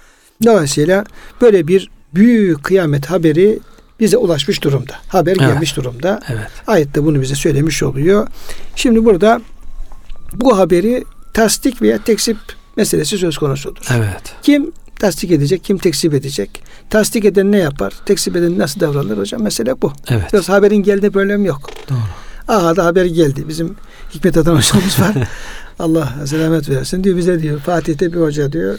[0.44, 1.04] Dolayısıyla
[1.40, 3.58] böyle bir büyük kıyamet haberi
[4.00, 4.92] bize ulaşmış durumda.
[5.08, 5.40] Haber Evet.
[5.40, 6.20] gelmiş durumda.
[6.28, 6.46] Evet.
[6.66, 8.28] Ayette bunu bize söylemiş oluyor.
[8.76, 9.40] Şimdi burada
[10.34, 12.36] bu haberi tasdik veya tekzip
[12.76, 13.86] meselesi söz konusudur.
[13.96, 14.34] Evet.
[14.42, 16.62] Kim tasdik edecek, kim tekzip edecek?
[16.90, 17.92] Tasdik eden ne yapar?
[18.06, 19.42] Tekzip eden nasıl davranır hocam?
[19.42, 19.92] Mesele bu.
[20.10, 20.32] Evet.
[20.32, 21.70] Biraz haberin geldi problem yok.
[21.90, 21.98] Doğru.
[22.48, 23.48] Aha da haber geldi.
[23.48, 23.76] Bizim
[24.14, 25.12] Hikmet Atan hocamız var.
[25.78, 27.58] Allah selamet versin diyor bize diyor.
[27.60, 28.78] Fatih'te bir hoca diyor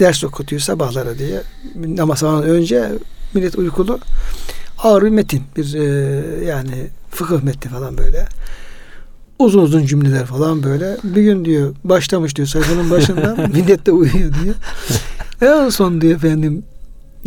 [0.00, 1.42] ders okutuyor sabahlara diye.
[1.74, 2.88] Namaz falan önce
[3.34, 3.98] millet uykulu.
[4.82, 5.42] Ağır bir metin.
[5.56, 5.84] Bir e,
[6.46, 8.26] yani fıkıh metni falan böyle.
[9.38, 10.96] Uzun uzun cümleler falan böyle.
[11.04, 14.54] Bir gün diyor başlamış diyor sayfanın başından millet de uyuyor diyor.
[15.42, 16.62] En son diyor efendim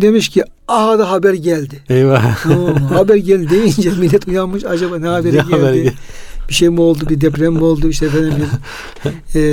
[0.02, 1.80] demiş ki aha da haber geldi.
[1.90, 2.44] Eyvah.
[2.44, 5.52] Tamam haber geldi deyince millet uyanmış acaba ne haberi Ne geldi?
[5.52, 5.94] haberi geldi?
[6.52, 7.06] Bir şey mi oldu?
[7.10, 7.90] Bir deprem mi oldu?
[7.90, 8.34] İşte efendim
[9.06, 9.10] bir
[9.40, 9.44] e,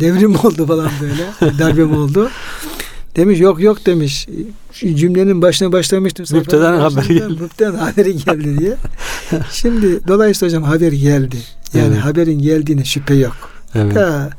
[0.00, 1.58] devrim mi oldu falan böyle.
[1.58, 2.30] Darbe mi oldu?
[3.16, 4.26] Demiş yok yok demiş.
[4.72, 6.26] Şu cümlenin başına başlamıştım.
[6.32, 7.42] Müptedan haberi geldi.
[7.42, 8.76] Müptedan haberi geldi diye.
[9.52, 11.36] Şimdi dolayısıyla hocam haber geldi.
[11.74, 11.98] Yani Evet.
[12.04, 13.36] haberin geldiğine şüphe yok.
[13.74, 13.94] Evet.
[13.94, 14.30] Ta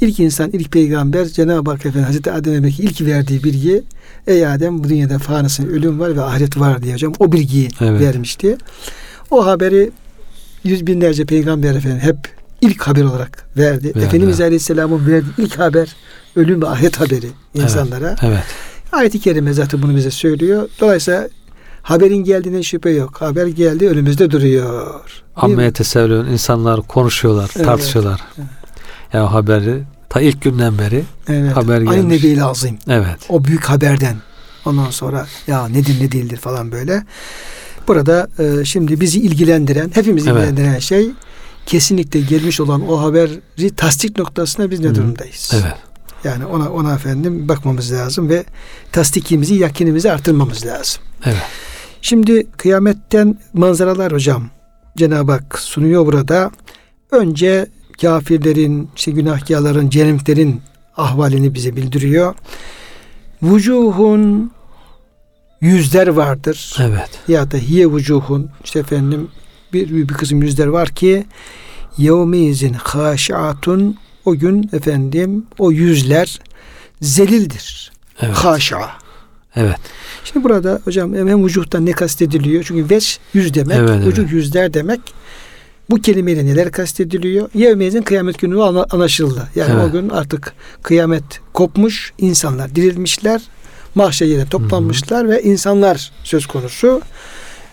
[0.00, 3.82] ilk insan, ilk peygamber Cenab-ı Hak Efendi Hazreti Adem'e ilk verdiği bilgi
[4.26, 8.00] Ey Adem bu dünyada fanısın, ölüm var ve ahiret var diye hocam o bilgiyi Evet.
[8.00, 8.56] vermişti.
[9.30, 9.90] O haberi
[10.68, 12.16] yüz binlerce peygamber efendim hep
[12.60, 13.86] ilk haber olarak verdi.
[13.88, 13.98] Verdi.
[13.98, 15.96] Efendimiz Aleyhisselam'ın verdiği ilk haber
[16.36, 18.16] ölüm ve ahiret haberi insanlara.
[18.22, 18.44] Evet.
[18.92, 20.68] Ayet-i Kerime zaten bunu bize söylüyor.
[20.80, 21.28] Dolayısıyla
[21.82, 23.20] haberin geldiğine şüphe yok.
[23.20, 25.00] Haber geldi önümüzde duruyor.
[25.36, 27.66] Ammeye tesevvülün insanlar konuşuyorlar, Evet.
[27.66, 28.20] tartışıyorlar.
[29.12, 31.56] Ya haberi ta ilk günden beri Evet.
[31.56, 32.24] haber Aynı gelmiş.
[32.24, 32.78] nebi lazım.
[32.88, 33.18] evet.
[33.28, 34.16] O büyük haberden.
[34.64, 37.02] Ondan sonra ya nedir ne değildir falan böyle.
[37.88, 40.42] Burada e, şimdi bizi ilgilendiren, hepimizi Evet.
[40.42, 41.10] ilgilendiren şey
[41.66, 44.94] kesinlikle gelmiş olan o haberi tasdik noktasına biz ne Hı.
[44.94, 45.52] durumdayız?
[45.54, 45.74] Evet.
[46.24, 48.44] Yani ona ona efendim bakmamız lazım ve
[48.92, 51.02] tasdikimizi, yakinimizi artırmamız lazım.
[51.24, 51.42] Evet.
[52.02, 54.50] Şimdi kıyametten manzaralar hocam
[54.96, 56.50] Cenab-ı Hak sunuyor burada.
[57.10, 57.66] Önce
[58.00, 60.60] kafirlerin, işte günahkarların, cehennemlerin
[60.96, 62.34] ahvalini bize bildiriyor.
[63.42, 64.52] Vucuhun
[65.60, 66.76] yüzler vardır.
[66.80, 67.10] Evet.
[67.28, 69.28] Ya da hiye vucuhun işte efendim
[69.72, 71.26] bir, bir kısım yüzler var ki
[71.98, 76.40] yevmizin haşiatun o gün efendim o yüzler
[77.00, 77.92] zelildir.
[78.20, 78.34] Evet.
[78.34, 78.90] Haşa.
[79.56, 79.76] Evet.
[80.24, 82.64] Şimdi burada hocam hem vücuttan ne kastediliyor?
[82.64, 84.32] Çünkü veç yüz demek, Evet, vücut evet.
[84.32, 85.00] yüzler demek.
[85.90, 87.48] Bu kelimeyle neler kastediliyor?
[87.54, 89.48] Yevmeyizin kıyamet günü anlaşıldı.
[89.54, 89.84] Yani Evet.
[89.88, 93.42] o gün artık kıyamet kopmuş, insanlar dirilmişler,
[93.96, 97.00] mahşer yerine toplanmışlar ve insanlar söz konusu.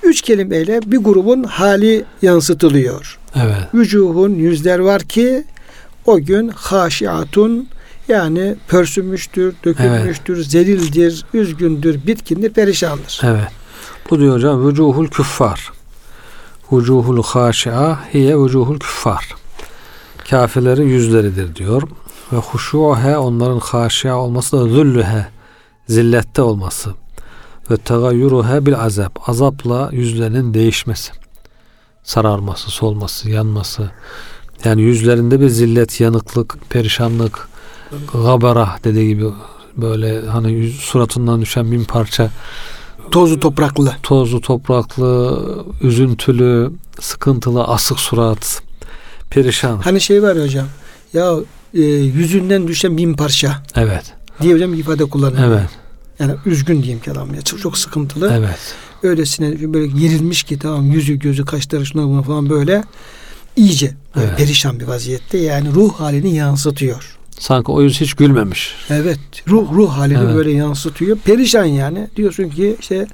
[0.03, 3.19] Üç kelimeyle bir grubun hali yansıtılıyor.
[3.35, 3.73] Evet.
[3.73, 5.43] Vücuhun yüzler var ki
[6.05, 7.67] o gün haşiatun
[8.07, 13.21] yani pörsünmüştür, dökülmüştür, zelildir, üzgündür, bitkindir, perişandır.
[13.23, 13.47] Evet.
[14.09, 15.71] Bu diyor hocam vücuhul küffar.
[16.71, 19.35] Vücuhul haşi'a hiye vücuhul küffar.
[20.29, 21.83] Kafirlerin yüzleridir diyor.
[22.33, 25.25] Ve huşuhe onların haşi'a olması da züllühe
[25.87, 26.93] zillette olması.
[27.71, 29.29] Ve tegayyuruhe bil azap.
[29.29, 31.11] Azapla yüzlerinin değişmesi.
[32.03, 33.91] Sararması, solması, yanması.
[34.63, 37.49] Yani yüzlerinde bir zillet, yanıklık, perişanlık,
[38.13, 39.25] gabara dediği gibi
[39.77, 42.29] böyle hani yüz, suratından düşen bin parça
[43.11, 43.93] Tozlu topraklı.
[44.03, 45.39] tozlu, topraklı,
[45.81, 48.61] üzüntülü, sıkıntılı, asık surat,
[49.29, 49.77] perişan.
[49.77, 50.67] Hani şey var ya hocam.
[51.13, 51.33] Ya
[51.73, 54.13] e, yüzünden düşen bin parça Evet,
[54.43, 55.47] diye hocam ifade kullanıyor.
[55.47, 55.69] evet,
[56.19, 57.41] Yani üzgün diyeyim ki adam ya.
[57.41, 58.33] Çok, çok sıkıntılı.
[58.37, 62.83] evet, Öylesine böyle gerilmiş ki tamam yüzü gözü kaşları şuna buna falan böyle
[63.55, 64.37] iyice böyle Evet.
[64.37, 65.37] perişan bir vaziyette.
[65.37, 67.17] Yani ruh halini yansıtıyor.
[67.39, 68.75] Sanki o yüz hiç gülmemiş.
[68.89, 69.19] Evet.
[69.47, 70.35] Ruh ruh halini Evet.
[70.35, 71.17] böyle yansıtıyor.
[71.17, 72.07] Perişan yani.
[72.15, 73.07] Diyorsun ki işte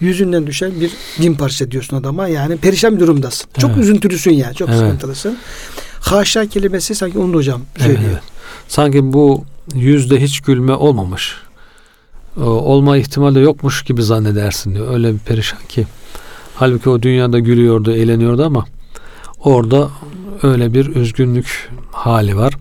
[0.00, 0.90] yüzünden düşen bir
[1.22, 2.28] din parça diyorsun adama.
[2.28, 3.46] Yani perişan bir durumdasın.
[3.58, 3.82] Çok Evet.
[3.82, 4.54] üzüntülüsün yani.
[4.54, 4.78] Çok Evet.
[4.78, 5.36] sıkıntılısın.
[6.00, 8.00] Haşa kelimesi sanki onu da hocam söylüyor.
[8.10, 8.22] Evet.
[8.70, 11.36] Sanki bu yüzde hiç gülme olmamış.
[12.36, 14.94] O, olma ihtimali yokmuş gibi zannedersin diyor.
[14.94, 15.86] Öyle bir perişan ki.
[16.54, 18.66] Halbuki o dünyada gülüyordu, eğleniyordu ama
[19.44, 19.90] orada
[20.42, 22.54] öyle bir üzgünlük hali var.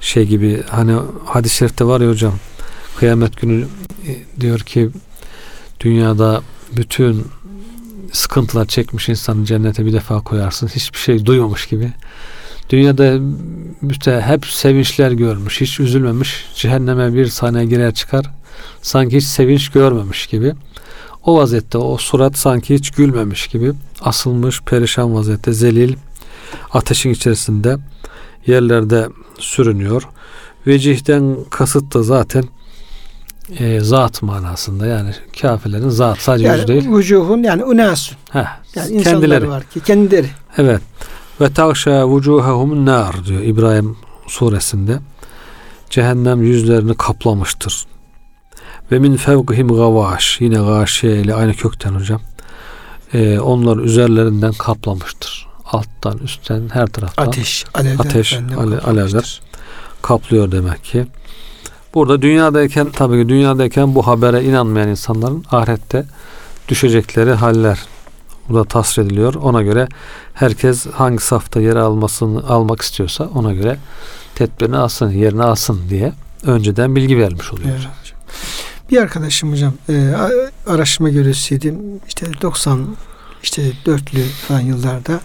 [0.00, 2.34] Şey gibi hani hadis-i şerifte var ya hocam
[2.96, 3.66] kıyamet günü
[4.06, 4.90] e, diyor ki
[5.80, 6.42] dünyada
[6.76, 7.26] bütün
[8.12, 10.68] sıkıntılar çekmiş insanı cennete bir defa koyarsın.
[10.68, 11.92] Hiçbir şey duymamış gibi.
[12.72, 13.18] Dünyada
[13.90, 16.46] işte hep sevinçler görmüş, hiç üzülmemiş.
[16.54, 18.30] Cehenneme bir saniye girer çıkar.
[18.82, 20.52] Sanki hiç sevinç görmemiş gibi.
[21.24, 25.94] O vaziyette o surat sanki hiç gülmemiş gibi asılmış, perişan vaziyette, zelil
[26.72, 27.76] ateşin içerisinde
[28.46, 29.08] yerlerde
[29.38, 30.02] sürünüyor.
[30.66, 32.44] Vecihten kasıt da zaten
[33.58, 35.10] e, zat manasında yani
[35.42, 36.84] kafirlerin zat sadece yüz değil.
[36.84, 38.16] Yani vücuhun yani unasun.
[38.30, 38.44] Heh,
[38.76, 39.48] Yani insanlar kendileri.
[39.48, 40.26] var ki kendileri.
[40.58, 40.80] Evet.
[41.42, 44.98] Ve tavşa vucuhahum nar diyor İbrahim suresinde.
[45.90, 47.86] Cehennem yüzlerini kaplamıştır.
[48.92, 50.40] Ve min fevkihim gavaş.
[50.40, 52.20] Yine gâşiye ile aynı kökten hocam.
[53.14, 55.48] Ee, onlar üzerlerinden kaplamıştır.
[55.64, 58.04] Alttan, üstten, her taraftan Ateş, alevler.
[58.04, 59.40] Ateş, ale- alevler.
[60.02, 61.06] kaplıyor demek ki.
[61.94, 66.04] Burada dünyadayken tabii ki dünyadayken bu habere inanmayan insanların ahirette
[66.68, 67.78] düşecekleri haller
[68.52, 69.34] burada tasvir ediliyor.
[69.34, 69.88] Ona göre
[70.34, 73.78] herkes hangi safta yer almasını almak istiyorsa ona göre
[74.34, 76.12] tedbirini alsın, yerini alsın diye
[76.42, 77.68] önceden bilgi vermiş oluyor.
[77.70, 78.14] Evet.
[78.90, 80.14] Bir arkadaşım hocam e,
[80.66, 82.00] araştırma görevlisiydim.
[82.08, 82.96] İşte 90
[83.42, 85.20] işte dörtlü falan yıllarda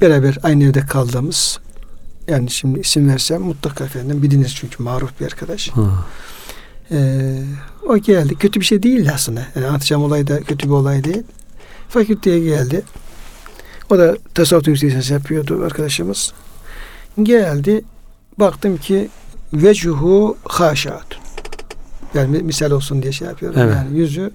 [0.00, 1.58] beraber aynı evde kaldığımız
[2.28, 5.70] yani şimdi isim versem mutlaka efendim biliniz çünkü maruf bir arkadaş.
[6.90, 7.42] Ee,
[7.88, 8.34] o geldi.
[8.34, 9.46] Kötü bir şey değildi aslında.
[9.54, 11.22] Yani anlatacağım olay da kötü bir olay değil.
[11.88, 12.82] Fakülteye geldi.
[13.90, 16.32] O da tasavvuf yüksek lisans yapıyordu arkadaşımız.
[17.22, 17.84] Geldi.
[18.38, 19.08] Baktım ki
[19.52, 21.06] vecuhu haşat.
[22.14, 23.60] Yani misal olsun diye şey yapıyorum.
[23.60, 23.74] Evet.
[23.74, 24.30] Yani yüzü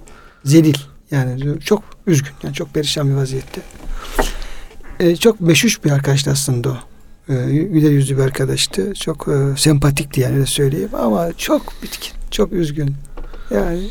[0.45, 0.77] zelil.
[1.11, 2.31] Yani çok üzgün.
[2.43, 3.61] Yani çok perişan bir vaziyette.
[4.99, 6.77] Ee, çok meşhur bir arkadaştı aslında o.
[7.29, 8.93] Ee, güler yüzlü bir arkadaştı.
[8.93, 10.89] Çok e, sempatikti yani öyle söyleyeyim.
[10.93, 12.13] Ama çok bitkin.
[12.31, 12.95] Çok üzgün.
[13.51, 13.89] Yani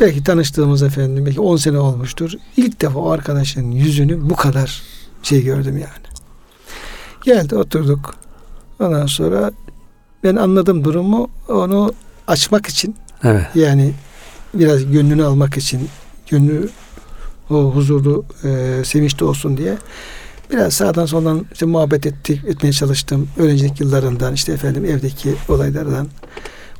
[0.00, 2.32] belki tanıştığımız efendim belki 10 sene olmuştur.
[2.56, 4.82] İlk defa o arkadaşın yüzünü bu kadar
[5.22, 6.06] şey gördüm yani.
[7.24, 8.14] Geldi oturduk.
[8.80, 9.50] Ondan sonra
[10.24, 11.30] ben anladım durumu.
[11.48, 11.92] Onu
[12.26, 13.46] açmak için Evet.
[13.54, 13.92] yani
[14.54, 15.88] biraz gönlünü almak için
[16.30, 16.68] gönlü
[17.50, 19.76] o huzurlu e, sevinçli olsun diye
[20.50, 23.28] biraz sağdan soldan işte muhabbet ettik, etmeye çalıştım.
[23.36, 26.08] Öğrencilik yıllarından işte efendim evdeki olaylardan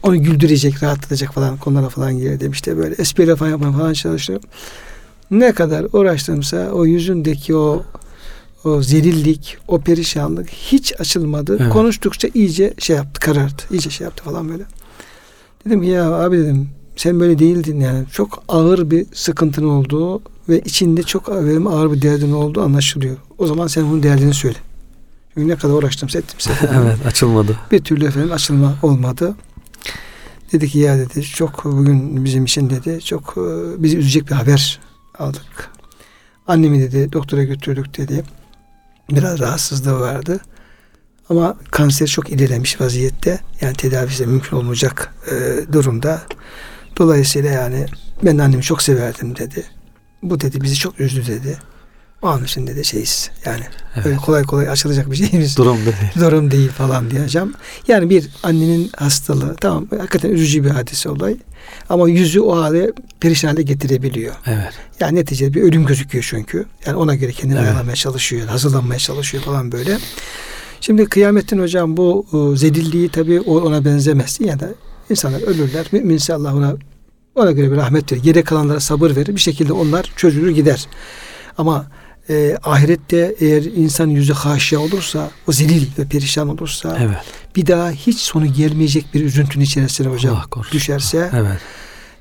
[0.02, 2.52] onu güldürecek, rahatlatacak falan konulara falan girdim.
[2.52, 4.40] İşte böyle espri falan yapmaya falan çalıştım.
[5.30, 7.84] Ne kadar uğraştımsa o yüzündeki o
[8.64, 11.56] o zelillik, o perişanlık hiç açılmadı.
[11.60, 11.72] Evet.
[11.72, 13.62] Konuştukça iyice şey yaptı, karardı.
[13.70, 14.62] İyice şey yaptı falan böyle.
[15.66, 18.04] Dedim ki ya abi dedim sen böyle değildin yani.
[18.12, 23.16] Çok ağır bir sıkıntın olduğu ve içinde çok benim ağır bir derdin olduğu anlaşılıyor.
[23.38, 24.58] O zaman sen bunun derdini söyle.
[25.34, 26.54] Çünkü ne kadar uğraştım ettim sen.
[26.82, 27.56] evet açılmadı.
[27.72, 29.34] Bir türlü efendim açılma olmadı.
[30.52, 34.80] Dedi ki ya dedi çok bugün bizim için dedi çok e, bizi üzecek bir haber
[35.18, 35.70] aldık.
[36.46, 38.24] Annemi dedi doktora götürdük dedi.
[39.10, 40.40] Biraz rahatsızlığı vardı.
[41.28, 43.40] Ama kanser çok ilerlemiş vaziyette.
[43.60, 45.34] Yani tedavisi mümkün olmayacak e,
[45.72, 46.22] durumda.
[46.98, 47.86] Dolayısıyla yani
[48.22, 49.66] ben annemi çok severdim dedi.
[50.22, 51.58] Bu dedi bizi çok üzdü dedi.
[52.22, 53.30] O an için dedi şeyiz.
[53.44, 53.62] Yani
[53.94, 54.06] Evet.
[54.06, 55.96] öyle kolay kolay açılacak bir şeyimiz Durum değil.
[56.20, 57.54] durum değil falan diyeceğim.
[57.88, 61.36] Yani bir annenin hastalığı tamam hakikaten üzücü bir hadise olay.
[61.88, 64.34] Ama yüzü o hale perişan hale getirebiliyor.
[64.46, 64.72] Evet.
[65.00, 66.66] Yani neticede bir ölüm gözüküyor çünkü.
[66.86, 67.68] Yani ona göre kendini Evet.
[67.68, 69.98] ayarlamaya çalışıyor, hazırlanmaya çalışıyor falan böyle.
[70.80, 74.38] Şimdi kıyametin hocam bu e, zedilliği tabii ona benzemez.
[74.40, 74.62] Yani
[75.10, 75.86] insanlar ölürler.
[75.92, 76.76] Müminse Allah ona
[77.34, 78.22] ona göre bir rahmet verir.
[78.22, 79.34] Geri kalanlara sabır verir.
[79.34, 80.86] Bir şekilde onlar çözülür gider.
[81.58, 81.86] Ama
[82.30, 87.16] e, ahirette eğer insan yüzü haşya olursa, o zelil ve perişan olursa Evet.
[87.56, 91.60] bir daha hiç sonu gelmeyecek bir üzüntünün içerisine hocam düşerse Evet.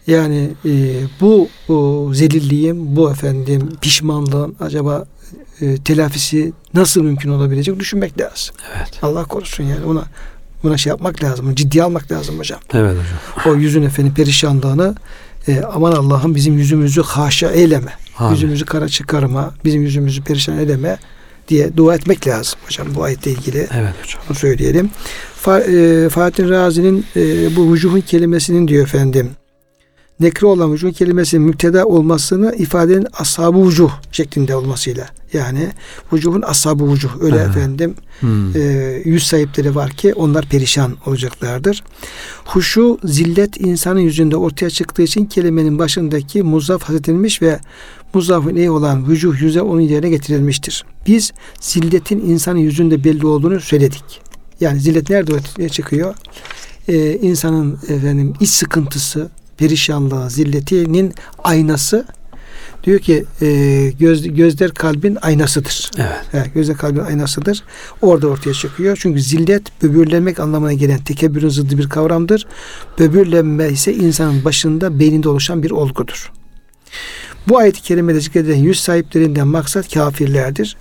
[0.07, 0.71] yani e,
[1.21, 5.05] bu o, zelilliğin, bu efendim pişmanlığın acaba
[5.61, 8.55] e, telafisi nasıl mümkün olabilecek düşünmek lazım.
[8.77, 8.89] Evet.
[9.01, 10.03] Allah korusun yani ona
[10.63, 12.59] buna şey yapmak lazım, ciddiye almak lazım hocam.
[12.73, 13.53] Evet hocam.
[13.53, 14.95] O yüzün efendim perişanlığını
[15.47, 18.32] e, aman Allah'ım bizim yüzümüzü haşa eyleme, Amin.
[18.36, 20.97] yüzümüzü kara çıkarma, bizim yüzümüzü perişan eyleme
[21.47, 23.58] diye dua etmek lazım hocam bu ayetle ilgili.
[23.58, 24.21] Evet hocam.
[24.30, 24.89] Bunu söyleyelim.
[25.36, 29.30] Fa, e, Fatih Razi'nin e, bu vücuhun kelimesinin diyor efendim
[30.19, 35.06] nekre olan vücuh kelimesinin müpteda olmasını ifadenin ashabı vucuh şeklinde olmasıyla.
[35.34, 35.69] Yani
[36.13, 37.10] vücuhun ashabı vücuh.
[37.21, 37.47] Öyle Evet.
[37.47, 38.56] efendim Hmm.
[38.56, 38.62] e,
[39.06, 41.84] yüz sahipleri var ki onlar perişan olacaklardır.
[42.45, 47.60] Huşu zillet insanın yüzünde ortaya çıktığı için kelimenin başındaki muzaf hazredilmiş ve
[48.15, 50.86] muzafın iyi olan vücuh yüze onun yerine getirilmiştir.
[51.08, 54.21] Biz zilletin insanın yüzünde belli olduğunu söyledik.
[54.60, 56.15] Yani zillet nerede ortaya çıkıyor?
[56.88, 62.06] Ee, insanın efendim iç sıkıntısı, perişanlığı, zilletinin aynası
[62.84, 63.47] diyor ki e,
[63.99, 65.91] göz, gözler kalbin aynasıdır.
[65.97, 66.25] Evet.
[66.34, 67.63] Evet, gözler kalbin aynasıdır.
[68.01, 68.97] Orada ortaya çıkıyor.
[69.01, 72.47] Çünkü zillet böbürlenmek anlamına gelen tekebbürün zıddı bir kavramdır.
[72.99, 76.32] Böbürlenme ise insanın başında beyninde oluşan bir olgudur.
[77.47, 80.77] Bu ayet-i kerimede zikredilen yüz sahiplerinden maksat kafirlerdir.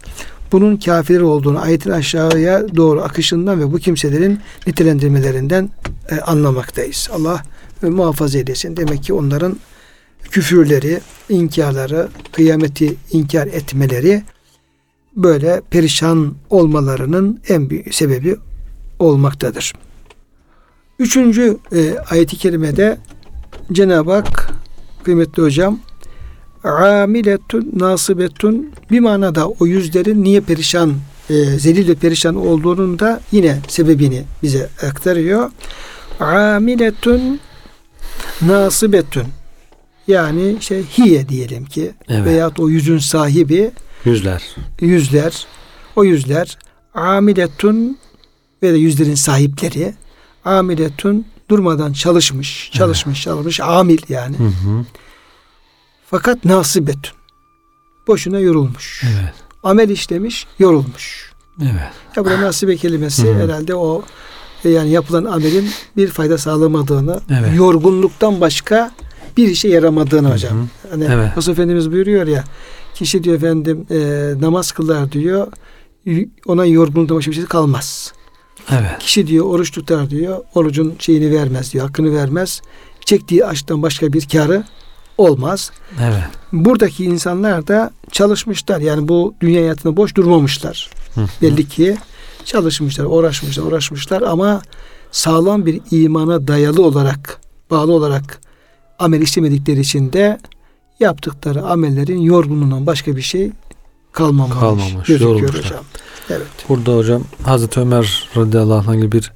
[0.53, 5.71] Bunun kafir olduğunu ayetin aşağıya doğru akışından ve bu kimselerin nitelendirmelerinden
[6.11, 7.09] e, anlamaktayız.
[7.13, 7.43] Allah
[7.83, 8.77] e, muhafaza eylesin.
[8.77, 9.57] Demek ki onların
[10.31, 14.23] küfürleri, inkarları, kıyameti inkar etmeleri
[15.17, 18.37] böyle perişan olmalarının en büyük sebebi
[18.99, 19.73] olmaktadır.
[20.99, 22.99] Üçüncü e, ayeti kerimede
[23.73, 24.51] Cenab-ı Hak
[25.05, 25.81] kıymetli hocam
[26.65, 30.95] amiletun nasibetun bir manada o yüzlerin niye perişan
[31.31, 35.51] e, zelil ve perişan olduğunun da yine sebebini bize aktarıyor.
[36.21, 37.41] Amiletun
[38.43, 39.25] nasibetun
[40.09, 42.27] yani şey hiye diyelim ki Evet.
[42.27, 43.71] veyahut o yüzün sahibi
[44.05, 44.43] Yüzler.
[44.81, 45.47] yüzler
[45.97, 46.59] o yüzler
[46.95, 47.99] amiletun
[48.63, 49.95] ve de yüzlerin sahipleri
[50.45, 54.85] amiletun durmadan çalışmış çalışmış çalışmış amil yani Hı hı.
[56.15, 57.13] Fakat nasibetun
[58.07, 59.35] boşuna yorulmuş Evet.
[59.63, 61.93] amel işlemiş yorulmuş Evet.
[62.17, 63.43] ya burada nasibe kelimesi Hı hı.
[63.43, 64.03] herhalde o
[64.65, 67.57] e, yani yapılan amelin bir fayda sağlamadığını Evet.
[67.57, 68.91] yorgunluktan başka
[69.37, 70.69] bir işe yaramadığını Hı hocam.
[70.91, 71.37] Hani Evet.
[71.37, 72.45] Resul Efendimiz buyuruyor ya
[72.95, 73.97] kişi diyor efendim e,
[74.41, 75.53] namaz kılar diyor
[76.47, 78.13] ona yorgunluktan başka bir şey kalmaz.
[78.71, 78.99] Evet.
[78.99, 82.63] Kişi diyor oruç tutar diyor orucun şeyini vermez diyor hakkını vermez.
[83.05, 84.65] Çektiği açtan başka bir karı
[85.19, 85.71] olmaz.
[86.03, 86.25] Evet.
[86.53, 90.91] Buradaki insanlar da çalışmışlar yani bu dünya hayatında boş durmamışlar.
[91.15, 91.27] Hı hı.
[91.43, 91.97] Belli ki
[92.45, 94.63] çalışmışlar, uğraşmışlar, uğraşmışlar ama
[95.13, 98.41] sağlam bir imana dayalı olarak, bağlı olarak
[98.99, 100.39] amel işlemedikleri için de
[101.01, 103.53] yaptıkları amellerin yorgunluğundan başka bir şey
[104.13, 104.59] kalmamış.
[104.59, 105.85] Kalmamış, gözüküyor hocam.
[106.31, 106.47] Evet.
[106.69, 109.33] Burada hocam Hazreti Ömer radıyallahu anh gibi bir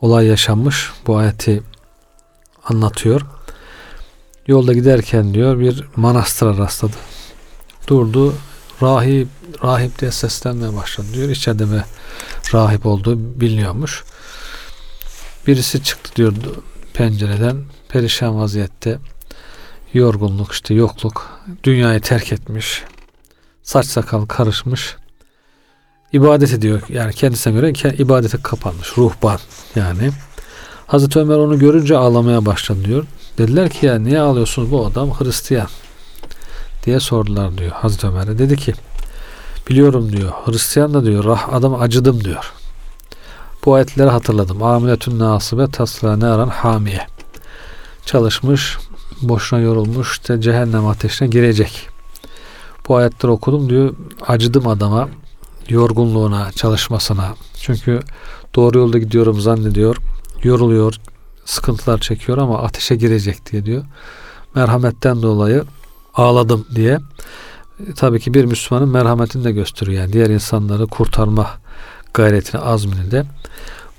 [0.00, 0.90] olay yaşanmış.
[1.06, 1.62] Bu ayeti
[2.64, 3.20] anlatıyor.
[4.48, 6.96] Yolda giderken diyor bir manastıra rastladı.
[7.86, 8.34] Durdu.
[8.82, 9.28] Rahip,
[9.64, 11.28] rahip diye seslenmeye başladı diyor.
[11.28, 11.80] İçeride bir
[12.54, 14.04] rahip olduğu biliniyormuş.
[15.46, 16.32] Birisi çıktı diyor
[16.94, 17.56] pencereden
[17.88, 18.98] perişan vaziyette.
[19.94, 21.40] Yorgunluk işte yokluk.
[21.64, 22.82] Dünyayı terk etmiş.
[23.62, 24.96] Saç sakal karışmış
[26.12, 26.82] ibadet ediyor.
[26.88, 28.98] Yani kendisine göre ibadete kapanmış.
[28.98, 29.38] Ruhban
[29.74, 30.10] yani.
[30.86, 33.04] Hazreti Ömer onu görünce ağlamaya başladı diyor.
[33.38, 35.68] Dediler ki ya niye ağlıyorsunuz bu adam Hristiyan
[36.86, 38.38] diye sordular diyor Hazreti Ömer'e.
[38.38, 38.74] Dedi ki
[39.68, 42.52] biliyorum diyor Hristiyan da diyor rah adam acıdım diyor.
[43.64, 44.62] Bu ayetleri hatırladım.
[44.62, 47.06] Amiletün nasibe tasla naran hamiye.
[48.06, 48.76] Çalışmış,
[49.22, 51.88] boşuna yorulmuş, işte cehennem ateşine girecek.
[52.88, 53.94] Bu ayetleri okudum diyor.
[54.26, 55.08] Acıdım adama
[55.68, 57.34] yorgunluğuna, çalışmasına.
[57.60, 58.00] Çünkü
[58.54, 59.96] doğru yolda gidiyorum zannediyor.
[60.42, 60.94] Yoruluyor,
[61.48, 63.84] sıkıntılar çekiyor ama ateşe girecek diye diyor.
[64.54, 65.64] Merhametten dolayı
[66.14, 66.98] ağladım diye.
[67.88, 70.02] E, Tabii ki bir Müslümanın merhametini de gösteriyor.
[70.02, 71.50] Yani diğer insanları kurtarma
[72.14, 73.24] gayretini, azmini de.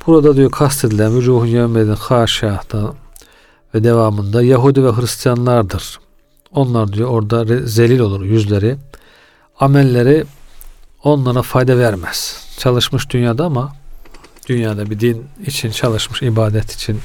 [0.08, 2.94] Burada diyor kastedilen vücuhun yevmedin haşâhda
[3.76, 6.00] ve devamında Yahudi ve Hristiyanlardır.
[6.52, 8.78] Onlar diyor orada zelil olur yüzleri.
[9.60, 10.26] Amelleri
[11.04, 12.48] onlara fayda vermez.
[12.58, 13.79] Çalışmış dünyada ama
[14.50, 17.00] dünyada bir din için çalışmış, ibadet için,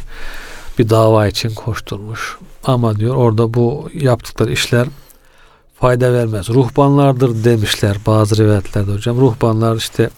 [0.78, 2.37] bir dava için koşturmuş.
[2.64, 4.87] Ama diyor orada bu yaptıkları işler
[5.80, 6.48] fayda vermez.
[6.48, 9.20] Ruhbanlardır demişler bazı rivayetlerde hocam.
[9.20, 10.11] Ruhbanlar işte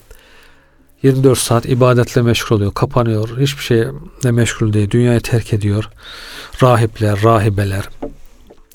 [1.03, 5.89] 24 saat ibadetle meşgul oluyor, kapanıyor, hiçbir şeyle meşgul değil, dünyayı terk ediyor.
[6.63, 7.89] Rahipler, rahibeler.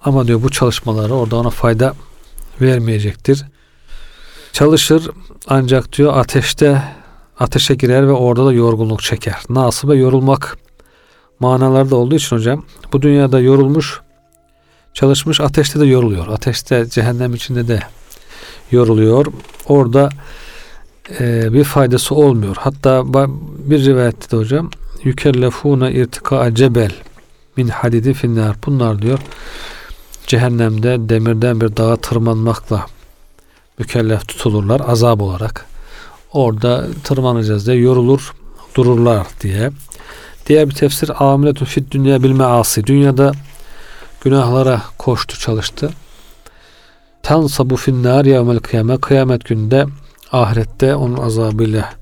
[0.04, 1.94] Ama diyor bu çalışmaları orada ona fayda
[2.62, 3.46] vermeyecektir.
[4.54, 5.10] Çalışır
[5.48, 6.84] ancak diyor ateşte
[7.42, 9.36] ateşe girer ve orada da yorgunluk çeker.
[9.50, 10.58] Nasıl ve yorulmak
[11.40, 12.64] manalarda olduğu için hocam
[12.94, 14.02] bu dünyada yorulmuş
[14.94, 16.28] çalışmış ateşte de yoruluyor.
[16.28, 17.80] Ateşte cehennem içinde de
[18.72, 19.26] yoruluyor.
[19.68, 20.10] Orada
[21.20, 22.56] e, bir faydası olmuyor.
[22.60, 23.04] Hatta
[23.70, 24.70] bir rivayette de hocam
[25.04, 26.92] yükellefune irtika cebel
[27.58, 28.56] min hadidi finnar.
[28.66, 29.20] Bunlar diyor
[30.28, 32.86] cehennemde demirden bir dağa tırmanmakla
[33.80, 35.71] mükellef tutulurlar azap olarak.
[36.34, 38.34] Orada tırmanacağız diye yorulur
[38.76, 39.72] dururlar diye.
[40.48, 42.88] Diğer bir tefsir amiletun fid dünya bil measi.
[42.88, 43.32] Dünyada
[44.24, 45.90] günahlara koştu çalıştı.
[47.24, 48.98] Tansabu finnar yevmel kıyame.
[48.98, 49.86] Kıyamet günde
[50.32, 51.94] ahirette onun azabıyla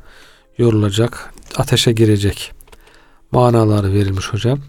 [0.58, 1.34] yorulacak.
[1.58, 2.52] Ateşe girecek.
[3.32, 4.60] Manaları verilmiş hocam.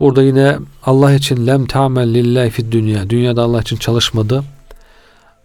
[0.00, 3.10] Burada yine Allah için lem ta'mel lillahi fid dünya.
[3.10, 4.44] Dünyada Allah için çalışmadı.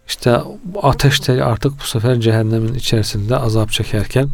[0.08, 0.40] İşte
[0.82, 4.28] ateşte artık bu sefer cehennemin içerisinde azap çekerken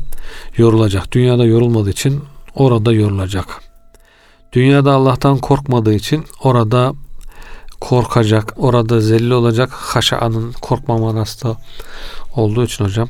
[0.56, 1.12] yorulacak.
[1.12, 3.46] Dünyada yorulmadığı için orada yorulacak.
[4.52, 6.92] Dünyada Allah'tan korkmadığı için orada
[7.80, 9.70] korkacak, orada zelil olacak.
[9.72, 11.56] Haşa'nın korkma manası
[12.36, 13.08] olduğu için hocam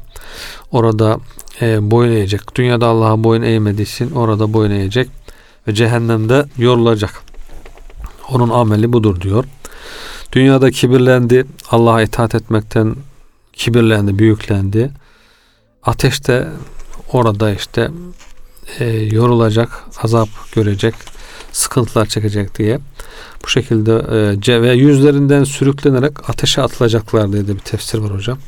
[0.73, 1.19] orada
[1.61, 2.57] e, boyun eğecek.
[2.57, 5.09] Dünyada Allah'a boyun eğmediği için orada boyun eğecek
[5.69, 7.23] ve cehennemde yorulacak.
[8.29, 9.45] Onun ameli budur diyor.
[10.33, 12.97] Dünyada kibirlendi, Allah'a itaat etmekten
[13.53, 14.91] kibirlendi, büyüklendi.
[15.83, 16.49] Ateşte
[17.13, 17.91] orada işte
[18.79, 20.95] e, yorulacak, azap görecek,
[21.53, 22.79] sıkıntılar çekecek diye
[23.45, 23.93] bu şekilde
[24.53, 28.39] e, ve yüzlerinden sürüklenerek ateşe atılacaklar diye de bir tefsir var hocam.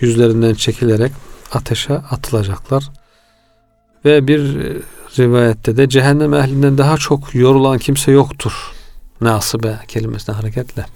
[0.00, 1.12] Yüzlerinden çekilerek
[1.52, 2.90] ateşe atılacaklar.
[4.04, 4.76] Ve bir e,
[5.18, 8.77] rivayette de cehennem ehlinden daha çok yorulan kimse yoktur.
[9.20, 10.86] Nasibe kelimesinden hareketle.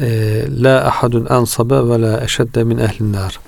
[0.00, 3.40] E, la ahadun ansabe ve la eşedde min ehlin nar.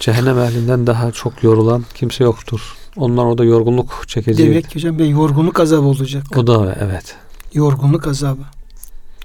[0.00, 2.76] Cehennem ehlinden daha çok yorulan kimse yoktur.
[2.96, 4.46] Onlar orada yorgunluk çekecek.
[4.46, 6.24] Demek ki hocam bir yorgunluk azabı olacak.
[6.36, 7.14] O da evet.
[7.54, 8.42] Yorgunluk azabı.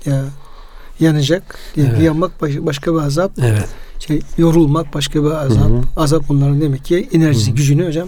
[0.06, 0.24] Ya
[1.00, 1.58] yanacak.
[1.78, 2.02] Evet.
[2.02, 3.32] Yanmak başka bir azap.
[3.42, 3.70] Evet.
[4.00, 5.70] Şey, yorulmak başka bir azap.
[5.70, 5.82] Hı hı.
[5.98, 7.56] Azap onların demek ki enerjisi, hı hı.
[7.56, 8.08] gücünü hocam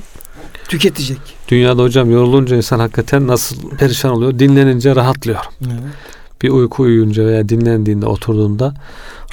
[0.74, 1.17] tüketecek.
[1.47, 4.39] Dünyada hocam yorulunca insan hakikaten nasıl perişan oluyor?
[4.39, 5.39] Dinlenince rahatlıyor.
[5.65, 5.93] Evet.
[6.41, 8.74] Bir uyku uyuyunca veya dinlendiğinde oturduğunda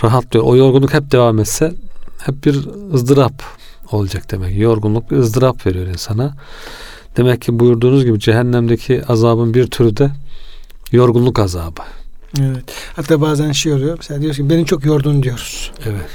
[0.04, 0.44] rahatlıyor.
[0.44, 1.72] O yorgunluk hep devam etse
[2.18, 3.42] hep bir ızdırap
[3.90, 4.58] olacak demek.
[4.58, 6.34] Yorgunluk bir ızdırap veriyor insana.
[7.16, 10.10] Demek ki buyurduğunuz gibi cehennemdeki azabın bir türü de
[10.92, 11.82] yorgunluk azabı.
[12.40, 12.64] Evet.
[12.96, 13.96] Hatta bazen şey oluyor.
[13.98, 15.72] Mesela diyorsun ki beni çok yordun diyoruz.
[15.86, 16.06] Evet.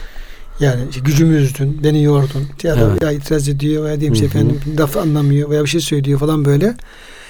[0.59, 2.47] Yani işte gücümü üzdün, beni yordun.
[2.63, 3.01] Ya da evet.
[3.01, 6.75] ya itiraz ediyor veya diyelim işte efendim laf anlamıyor veya bir şey söylüyor falan böyle.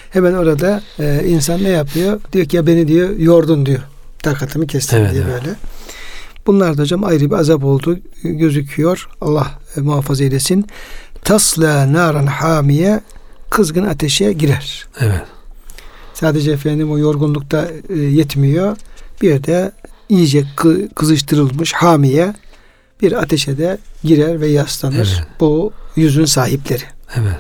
[0.10, 2.22] Hemen orada e, insan ne yapıyor?
[2.34, 3.80] Diyor ki ya beni diyor yordun diyor.
[4.20, 5.34] Takatımı kestin evet, diye evet.
[5.34, 5.56] böyle.
[6.48, 9.10] Bunlar da hocam ayrı bir azap oldu gözüküyor.
[9.22, 10.66] Allah e, muhafaza eylesin.
[11.24, 13.02] Tasla naran hamiye
[13.50, 14.88] kızgın ateşe girer.
[15.00, 15.22] Evet.
[16.14, 18.78] Sadece efendim o yorgunlukta e, yetmiyor.
[19.22, 19.72] Bir de
[20.10, 20.46] iyice
[20.96, 22.34] kızıştırılmış hamiye
[23.02, 25.16] bir ateşe de girer ve yaslanır.
[25.18, 25.28] Evet.
[25.40, 26.84] Bu yüzün sahipleri.
[27.16, 27.40] Evet.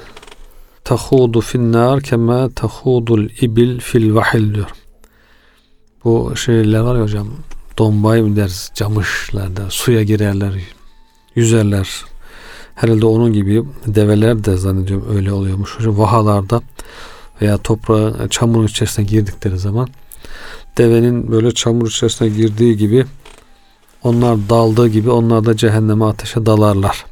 [0.83, 4.69] Tahudu finnar kema tahudul ibil fil vahil diyor.
[6.03, 7.27] Bu şeyler var ya hocam
[7.77, 10.53] dombay mı deriz camışlarda suya girerler
[11.35, 11.89] yüzerler.
[12.75, 15.79] Herhalde onun gibi develer de zannediyorum öyle oluyormuş.
[15.79, 16.61] Hocam vahalarda
[17.41, 19.89] veya toprağa çamurun içerisine girdikleri zaman
[20.77, 23.05] devenin böyle çamur içerisine girdiği gibi
[24.05, 27.05] onlar daldığı gibi onlar da cehenneme ateşe dalarlar.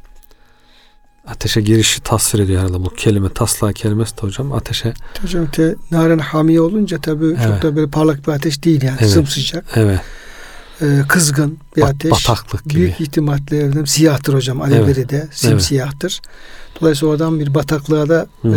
[1.26, 3.28] Ateşe girişi tasvir ediyor herhalde bu kelime.
[3.28, 4.94] Tasla kelimesi de hocam ateşe.
[5.22, 7.44] Hocam te, naren hamiye olunca tabii evet.
[7.44, 8.96] çok da böyle parlak bir ateş değil yani.
[9.00, 9.10] Evet.
[9.10, 9.64] Sımsıcak.
[9.74, 10.00] Evet.
[10.82, 12.10] Ee, kızgın bir Bat, ateş.
[12.12, 12.80] Bataklık gibi.
[12.80, 14.62] Büyük ihtimalle siyahtır hocam.
[14.62, 15.10] Alevleri evet.
[15.10, 16.20] de simsiyahtır.
[16.24, 16.80] Evet.
[16.80, 18.50] Dolayısıyla oradan bir bataklığa da e,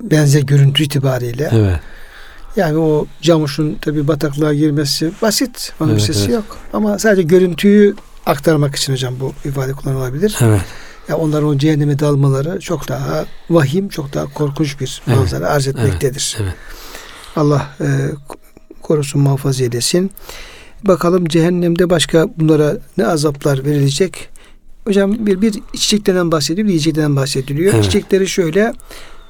[0.00, 1.50] benzer görüntü itibariyle.
[1.52, 1.80] Evet.
[2.56, 5.72] Yani o camuşun tabi bataklığa girmesi basit.
[5.80, 6.34] Onun evet, bir sesi evet.
[6.34, 6.56] yok.
[6.72, 7.94] Ama sadece görüntüyü
[8.26, 10.36] aktarmak için hocam bu ifade kullanılabilir.
[10.40, 10.60] Evet.
[11.08, 15.18] Ya onların o cehenneme dalmaları çok daha vahim, çok daha korkunç bir evet.
[15.18, 16.36] manzara arz etmektedir.
[16.40, 16.48] Evet.
[16.48, 16.58] evet.
[17.36, 17.86] Allah e,
[18.82, 20.10] korusun muhafaza edesin.
[20.82, 24.28] Bakalım cehennemde başka bunlara ne azaplar verilecek?
[24.84, 27.74] Hocam bir, bir içeceklerden bahsediyor, bir yiyeceklerden bahsediliyor.
[27.74, 27.84] Evet.
[27.84, 28.72] İçecekleri şöyle.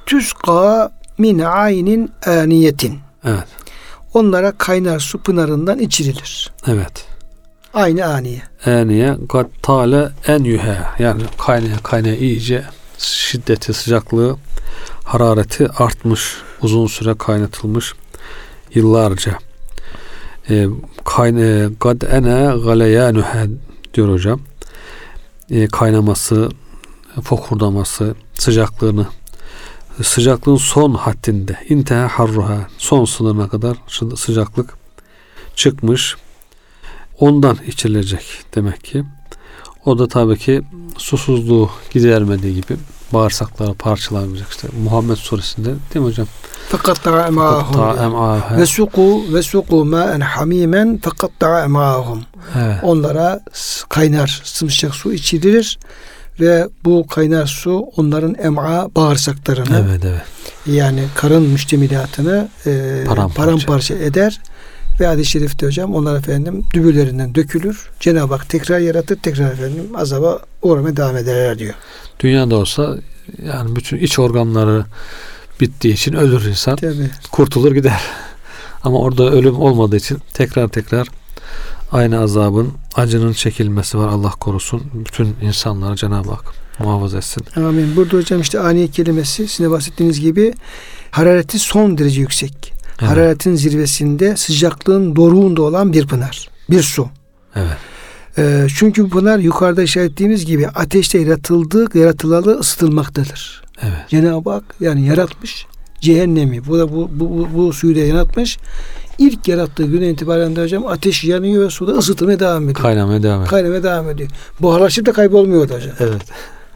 [0.07, 3.04] Tüska min aynin aniyetin.
[3.25, 3.47] Evet.
[4.15, 6.53] Onlara kaynar su pınarından içirilir.
[6.67, 7.07] Evet.
[7.75, 8.43] Aynı aniye.
[8.67, 10.79] Aniye kat tale en yühe.
[10.99, 12.65] Yani kaynaya kaynaya iyice
[12.99, 14.37] şiddeti, sıcaklığı,
[15.05, 16.37] harareti artmış.
[16.63, 17.95] Uzun süre kaynatılmış.
[18.75, 19.39] Yıllarca.
[20.51, 20.67] E,
[21.05, 23.47] kayn e, gad ene galeyanuhe
[23.95, 24.41] diyor hocam.
[25.51, 26.49] E, kaynaması,
[27.23, 29.07] fokurdaması, sıcaklığını
[30.03, 33.77] sıcaklığın son haddinde inteha harruha son sınırına kadar
[34.17, 34.75] sıcaklık
[35.57, 36.17] çıkmış.
[37.21, 38.25] Ondan içilecek
[38.55, 39.05] demek ki.
[39.85, 40.63] O da tabii ki
[40.97, 42.77] susuzluğu gidermediği gibi
[43.13, 46.27] bağırsakları parçalamayacak işte Muhammed suresinde değil mi hocam?
[46.69, 51.31] Fakat em'ahum ve suku ve suku ma'en hamimen fakat
[51.65, 52.23] em'ahum.
[52.59, 52.79] Evet.
[52.83, 53.41] Onlara
[53.89, 55.79] kaynar sımsıcak su içirilir
[56.41, 60.23] ve bu kaynar su onların em'a bağırsaklarını evet, evet.
[60.67, 63.45] yani karın müştemilatını e, paramparça.
[63.45, 64.41] paramparça eder
[65.01, 67.91] ve hadis-i şerifte hocam onlar efendim dübürlerinden dökülür.
[68.01, 71.75] Cenab-ı Hak tekrar yaratır, tekrar efendim azaba uğramaya devam ederler diyor.
[72.21, 72.97] Dünyada olsa
[73.47, 74.85] yani bütün iç organları
[75.61, 76.77] bittiği için ölür insan.
[76.77, 77.11] Tabii.
[77.33, 78.01] Kurtulur gider.
[78.83, 81.09] Ama orada ölüm olmadığı için tekrar tekrar
[81.95, 84.83] aynı azabın, acının çekilmesi var Allah korusun.
[84.95, 86.45] Bütün insanları Cenab-ı Hak
[86.79, 87.43] muhafaza etsin.
[87.57, 87.97] Amin.
[87.97, 90.55] Burada hocam işte ani kelimesi sizin bahsettiğiniz gibi
[91.11, 92.73] harareti son derece yüksek.
[93.01, 93.11] Evet.
[93.11, 96.49] Hararetin zirvesinde sıcaklığın doruğunda olan bir pınar.
[96.71, 97.09] Bir su.
[97.57, 97.77] Evet.
[98.39, 103.63] E, çünkü bu pınar yukarıda işaret ettiğimiz gibi ateşte yaratıldığı, yaratılalı ısıtılmaktadır.
[103.83, 104.09] Evet.
[104.09, 105.67] Cenab-ı Hak yani yaratmış
[106.01, 106.67] cehennemi.
[106.67, 108.59] Bu da bu, bu, bu, bu suyu da yaratmış.
[109.19, 112.83] İlk yarattığı güne itibaren de hocam ateş yanıyor ve suda ısıtmaya devam ediyor.
[112.83, 113.51] Kaynamaya devam ediyor.
[113.51, 114.31] Kaynamaya devam ediyor.
[114.61, 115.81] Buharlaşıp da kaybolmuyor hocam.
[116.01, 116.23] Evet.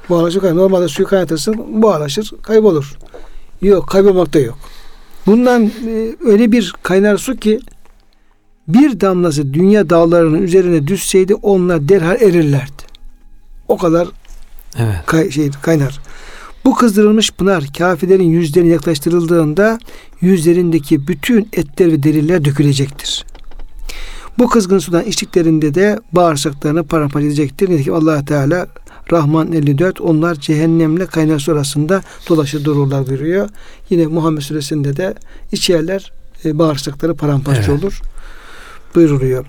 [0.08, 0.70] Buharlaşıp kayboluyor.
[0.70, 2.98] Normalde suyu kaynatırsın buharlaşır kaybolur.
[3.62, 4.58] Yok kaybolmakta yok.
[5.26, 7.60] Bundan e, öyle bir kaynar su ki
[8.68, 12.82] bir damlası dünya dağlarının üzerine düşseydi onlar derhal erirlerdi.
[13.68, 14.08] O kadar
[14.78, 14.96] evet.
[15.06, 16.00] kay, şey, kaynar.
[16.64, 19.78] Bu kızdırılmış pınar kafirlerin yüzlerine yaklaştırıldığında
[20.20, 23.24] yüzlerindeki bütün etler ve deriler dökülecektir.
[24.38, 27.70] Bu kızgın sudan içtiklerinde de bağırsaklarını paramparça edecektir.
[27.70, 28.66] Nitekim allah Teala
[29.12, 33.48] Rahman 54 onlar cehennemle kaynar su arasında dolaşır dururlar buyuruyor.
[33.90, 35.14] Yine Muhammed suresinde de
[35.52, 36.12] içerler
[36.44, 37.84] e, bağırsakları paramparça evet.
[37.84, 38.00] olur
[38.94, 39.46] buyuruluyor.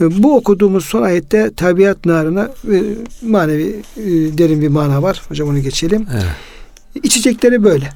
[0.00, 2.82] E, bu okuduğumuz son ayette tabiat narına e,
[3.22, 4.02] manevi e,
[4.38, 5.22] derin bir mana var.
[5.28, 6.06] Hocam onu geçelim.
[6.12, 7.04] Evet.
[7.04, 7.90] İçecekleri böyle.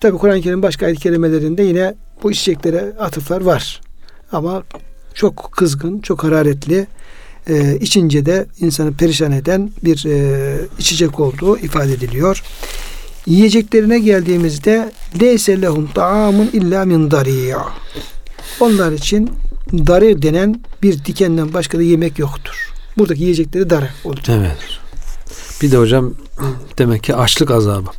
[0.00, 3.80] Tabi Kur'an-ı Kerim başka ayet kelimelerinde yine bu içeceklere atıflar var.
[4.32, 4.62] Ama
[5.14, 6.86] çok kızgın, çok hararetli,
[7.48, 12.42] e, içince de insanı perişan eden bir e, içecek olduğu ifade ediliyor.
[13.26, 17.66] Yiyeceklerine geldiğimizde leyse lehum taamun illa min dariya.
[18.60, 19.30] Onlar için
[19.72, 22.72] darı denen bir dikenden başka da yemek yoktur.
[22.98, 24.28] Buradaki yiyecekleri darı olacak.
[24.28, 24.56] Evet.
[25.62, 26.14] Bir de hocam
[26.78, 27.90] demek ki açlık azabı.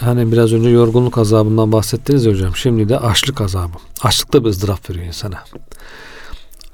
[0.00, 2.56] Hani biraz önce yorgunluk azabından bahsettiniz hocam.
[2.56, 3.76] Şimdi de açlık azabı.
[4.02, 5.44] Açlıkta bir ızdırap veriyor insana.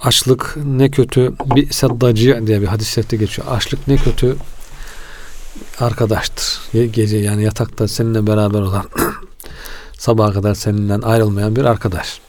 [0.01, 3.49] Açlık ne kötü bir seddacı diye bir hadis geçiyor.
[3.51, 4.37] Açlık ne kötü
[5.81, 6.61] arkadaştır.
[6.93, 8.85] Gece yani yatakta seninle beraber olan
[9.99, 12.21] sabaha kadar seninle ayrılmayan bir arkadaş.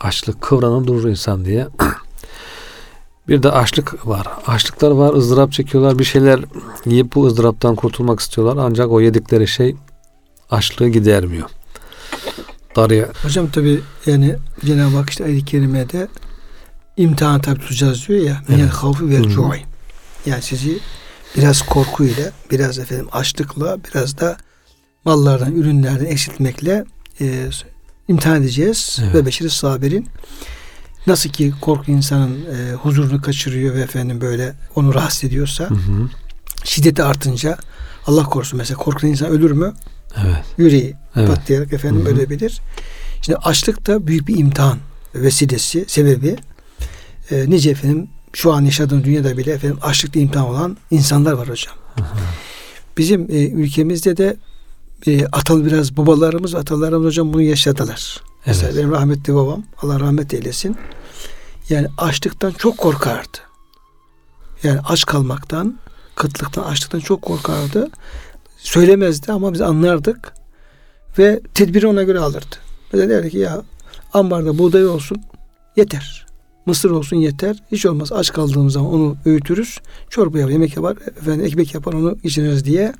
[0.00, 1.68] Açlık kıvranır durur insan diye.
[3.28, 4.26] bir de açlık var.
[4.46, 5.98] Açlıklar var, ızdırap çekiyorlar.
[5.98, 6.40] Bir şeyler
[6.86, 8.64] yiyip bu ızdıraptan kurtulmak istiyorlar.
[8.64, 9.76] Ancak o yedikleri şey
[10.50, 11.50] açlığı gidermiyor.
[12.76, 13.08] Darıya.
[13.22, 16.08] Hocam tabi yani Cenab-ı Hak işte ayet-i kerimede
[16.96, 18.42] imtihan tabi tutacağız diyor ya.
[18.48, 19.62] Minel havfi vel cu'i.
[20.26, 20.78] Yani sizi
[21.36, 24.36] biraz korkuyla, biraz efendim açlıkla, biraz da
[25.04, 26.84] mallardan, ürünlerden eksiltmekle
[27.20, 27.48] e,
[28.08, 28.98] imtihan edeceğiz.
[29.02, 29.14] Evet.
[29.14, 30.08] Ve beşeri sabirin.
[31.06, 36.08] Nasıl ki korku insanın e, huzurunu kaçırıyor ve efendim böyle onu rahatsız ediyorsa hı hı.
[36.64, 37.58] şiddeti artınca
[38.06, 39.74] Allah korusun mesela korkan insan ölür mü?
[40.24, 40.44] Evet.
[40.58, 41.28] Yüreği evet.
[41.28, 42.14] patlayarak efendim hı hı.
[42.14, 42.60] ölebilir.
[43.22, 44.78] Şimdi açlık da büyük bir imtihan
[45.14, 46.36] vesilesi, sebebi
[47.30, 51.74] e, nice efendim şu an yaşadığım dünyada bile efendim açlıkla imtihan olan insanlar var hocam.
[51.94, 52.06] Hı hı.
[52.98, 54.36] Bizim e, ülkemizde de
[55.06, 58.20] e, atal biraz babalarımız, atalarımız hocam bunu yaşadılar.
[58.22, 58.46] Evet.
[58.46, 60.76] Mesela benim rahmetli babam, Allah rahmet eylesin.
[61.68, 63.38] Yani açlıktan çok korkardı.
[64.62, 65.78] Yani aç kalmaktan,
[66.14, 67.90] kıtlıktan, açlıktan çok korkardı.
[68.58, 70.32] Söylemezdi ama biz anlardık.
[71.18, 72.56] Ve tedbiri ona göre alırdı.
[72.92, 73.62] Mesela derdi ki ya
[74.12, 75.22] ambarda buğday olsun
[75.76, 76.26] yeter.
[76.66, 77.56] Mısır olsun yeter.
[77.72, 79.78] Hiç olmaz aç kaldığımız zaman onu öğütürüz.
[80.10, 82.92] Çorba yapar, yemek yapar, efendim ekmek yapar onu içiriz diye.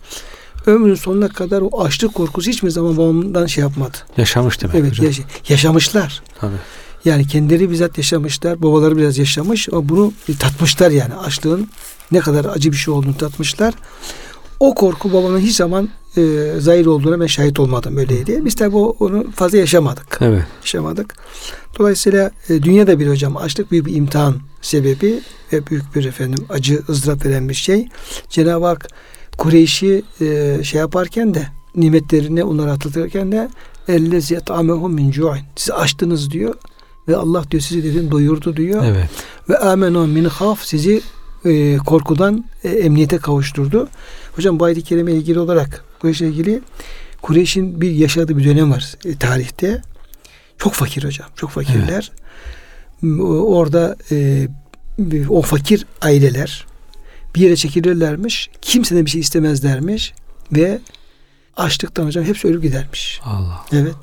[0.66, 3.96] Ömrünün sonuna kadar o açlık korkusu hiçbir zaman babamdan şey yapmadı.
[4.16, 5.06] Yaşamış demek evet, hocam.
[5.06, 6.22] Yaş- yaşamışlar.
[6.40, 6.56] Tabii.
[7.04, 8.62] Yani kendileri bizzat yaşamışlar.
[8.62, 9.68] Babaları biraz yaşamış.
[9.72, 11.14] Ama bunu tatmışlar yani.
[11.14, 11.68] Açlığın
[12.12, 13.74] ne kadar acı bir şey olduğunu tatmışlar.
[14.60, 18.44] O korku babamın hiç zaman e, zahir olduğuna ben şahit olmadım öyleydi.
[18.44, 20.18] Biz tabi onu fazla yaşamadık.
[20.20, 20.44] Evet.
[20.62, 21.14] Yaşamadık.
[21.78, 25.20] Dolayısıyla e, dünyada bir hocam açlık büyük bir imtihan sebebi
[25.52, 27.88] ve büyük bir efendim acı ızdırap veren bir şey.
[28.28, 28.88] Cenab-ı Hak
[29.38, 33.48] Kureyş'i e, şey yaparken de nimetlerini onlara hatırlatırken de
[33.88, 35.42] ellezi yet'amehum min cu'in.
[35.56, 36.54] Siz açtınız diyor
[37.08, 38.84] ve Allah diyor sizi dedim doyurdu diyor.
[38.86, 39.08] Evet.
[39.48, 41.00] Ve amenu min haf sizi
[41.44, 43.88] e, korkudan e, emniyete kavuşturdu.
[44.36, 46.60] Hocam bu ayet-i kerime ilgili olarak bu işle ilgili
[47.22, 49.82] Kureyş'in bir yaşadığı bir dönem var e, tarihte.
[50.58, 51.28] Çok fakir hocam.
[51.36, 52.12] Çok fakirler.
[53.04, 54.48] O- Orada e,
[55.28, 56.66] o fakir aileler
[57.36, 58.50] bir yere çekilirlermiş.
[58.62, 60.12] Kimseden bir şey istemezlermiş
[60.52, 60.78] ve
[61.56, 63.20] açlıktan hocam hepsi ölüp gidermiş.
[63.24, 63.64] Allah.
[63.72, 63.96] Evet.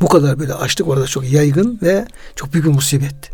[0.00, 2.06] Bu kadar böyle açlık orada çok yaygın ve
[2.36, 3.30] çok büyük bir musibet.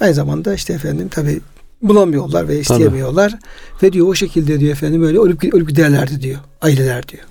[0.00, 1.40] Aynı zamanda işte efendim tabi
[1.82, 3.34] bulamıyorlar ve isteyemiyorlar.
[3.82, 6.38] Ve diyor o şekilde diyor efendim böyle ölüp, ölüp giderlerdi diyor.
[6.62, 7.24] Aileler diyor.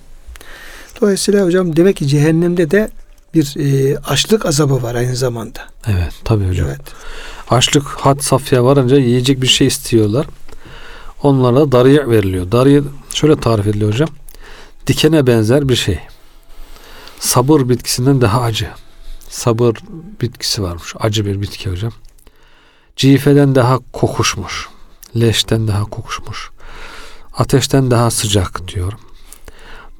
[1.00, 2.90] Dolayısıyla hocam demek ki cehennemde de
[3.34, 5.60] bir e, açlık azabı var aynı zamanda.
[5.86, 6.66] Evet tabii hocam.
[6.68, 6.80] Evet.
[7.50, 10.26] Açlık had safhaya varınca yiyecek bir şey istiyorlar.
[11.22, 12.52] Onlara darıya veriliyor.
[12.52, 12.82] Darıya
[13.14, 14.08] şöyle tarif ediliyor hocam.
[14.86, 15.98] Dikene benzer bir şey.
[17.20, 18.68] Sabır bitkisinden daha acı.
[19.28, 19.76] Sabır
[20.22, 20.94] bitkisi varmış.
[20.98, 21.92] Acı bir bitki hocam.
[22.96, 24.68] Cifeden daha kokuşmuş.
[25.20, 26.50] Leşten daha kokuşmuş.
[27.36, 28.92] Ateşten daha sıcak diyor.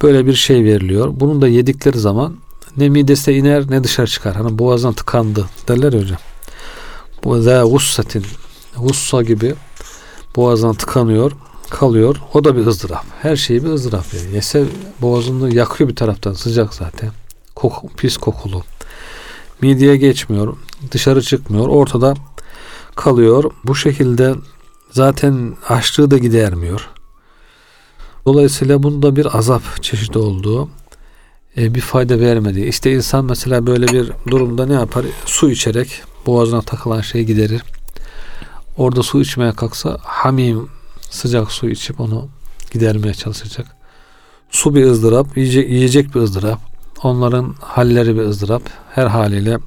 [0.03, 1.11] Böyle bir şey veriliyor.
[1.13, 2.37] Bunun da yedikleri zaman
[2.77, 4.37] ne midesine iner ne dışarı çıkar.
[4.37, 6.19] Hani boğazdan tıkandı derler ya hocam.
[7.25, 8.25] Bu da gussetin
[8.77, 9.55] gussa gibi
[10.37, 11.33] boğazdan tıkanıyor
[11.71, 12.17] kalıyor.
[12.35, 13.05] O da bir ızdırap.
[13.23, 14.35] Her şeyi bir ızdırap yani.
[14.35, 14.65] Yese
[15.01, 17.11] boğazını yakıyor bir taraftan sıcak zaten.
[17.55, 18.63] Koku, pis kokulu.
[19.63, 20.57] Mideye geçmiyor.
[20.93, 21.69] Dışarı çıkmıyor.
[21.69, 22.15] Ortada
[22.95, 23.51] kalıyor.
[23.65, 24.35] Bu şekilde
[24.91, 26.89] zaten açlığı da gidermiyor.
[28.27, 30.69] Dolayısıyla bunda bir azap çeşidi olduğu
[31.57, 32.61] e, bir fayda vermedi.
[32.61, 35.07] İşte insan mesela böyle bir durumda ne yapar?
[35.25, 37.63] Su içerek boğazına takılan şeyi giderir.
[38.77, 40.69] Orada su içmeye kalksa hamim
[41.11, 42.29] sıcak su içip onu
[42.71, 43.67] gidermeye çalışacak.
[44.51, 46.59] Su bir ızdırap, yiyecek, yiyecek bir ızdırap.
[47.03, 48.63] Onların halleri bir ızdırap.
[48.95, 49.59] Her haliyle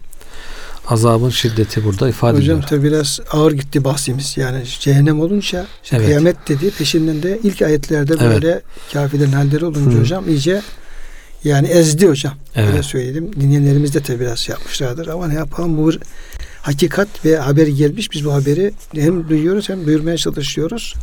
[0.88, 2.70] azabın şiddeti burada ifade Hocam ediyor.
[2.70, 4.38] tabi biraz ağır gitti bahsimiz.
[4.38, 6.06] Yani cehennem olunca işte Evet.
[6.06, 6.72] kıyamet dedi.
[6.72, 8.34] Peşinden de ilk ayetlerde Evet.
[8.34, 8.62] böyle
[8.94, 10.02] kafirlerin halleri olunca Hı.
[10.02, 10.62] hocam iyice
[11.44, 12.34] yani ezdi hocam.
[12.56, 12.70] Evet.
[12.72, 13.34] Öyle söyleyelim.
[13.42, 15.08] Dinleyenlerimiz de tabi biraz şey yapmışlardır.
[15.08, 16.00] Ama ne yapalım bu bir
[16.70, 18.12] hakikat ve haber gelmiş.
[18.12, 20.94] Biz bu haberi hem duyuyoruz hem duyurmaya çalışıyoruz.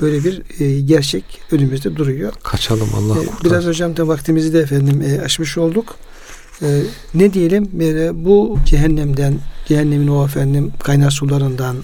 [0.00, 2.32] Böyle bir e, gerçek önümüzde duruyor.
[2.42, 3.44] Kaçalım Allah E, kurtar.
[3.44, 5.96] Biraz hocam da vaktimizi de efendim e, aşmış olduk.
[6.62, 6.82] E,
[7.14, 9.34] ne diyelim böyle bu cehennemden,
[9.68, 11.76] cehennemin o efendim kaynar sularından,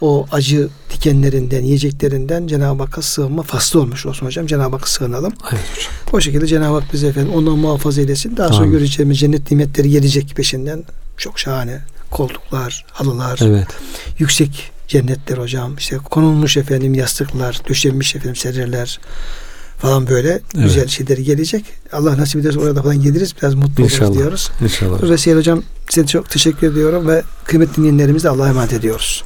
[0.00, 4.46] o acı dikenlerinden, yiyeceklerinden Cenab-ı Hakk'a sığınma faslı olmuş olsun hocam.
[4.46, 5.32] Cenab-ı Hakk'a sığınalım.
[5.52, 5.92] Evet hocam.
[6.12, 8.36] O şekilde Cenab-ı Hak bizi efendim ondan muhafaza eylesin.
[8.36, 8.72] Daha sonra Amin.
[8.72, 10.84] göreceğimiz cennet nimetleri gelecek peşinden.
[11.16, 11.80] Çok şahane
[12.14, 13.66] koltuklar, halılar, Evet.
[14.18, 15.76] yüksek cennetler hocam.
[15.76, 19.00] İşte konulmuş efendim yastıklar, döşenmiş efendim serreler
[19.78, 21.64] falan böyle güzel şeyleri gelecek.
[21.92, 23.34] Allah nasip ederse orada falan geliriz.
[23.42, 24.14] Biraz mutlu oluruz İnşallah.
[24.18, 24.50] diyoruz.
[24.62, 25.02] İnşallah.
[25.02, 29.24] Dolayısıyla hocam size çok teşekkür ediyorum ve kıymetli dinleyenlerimize Allah'a emanet ediyoruz.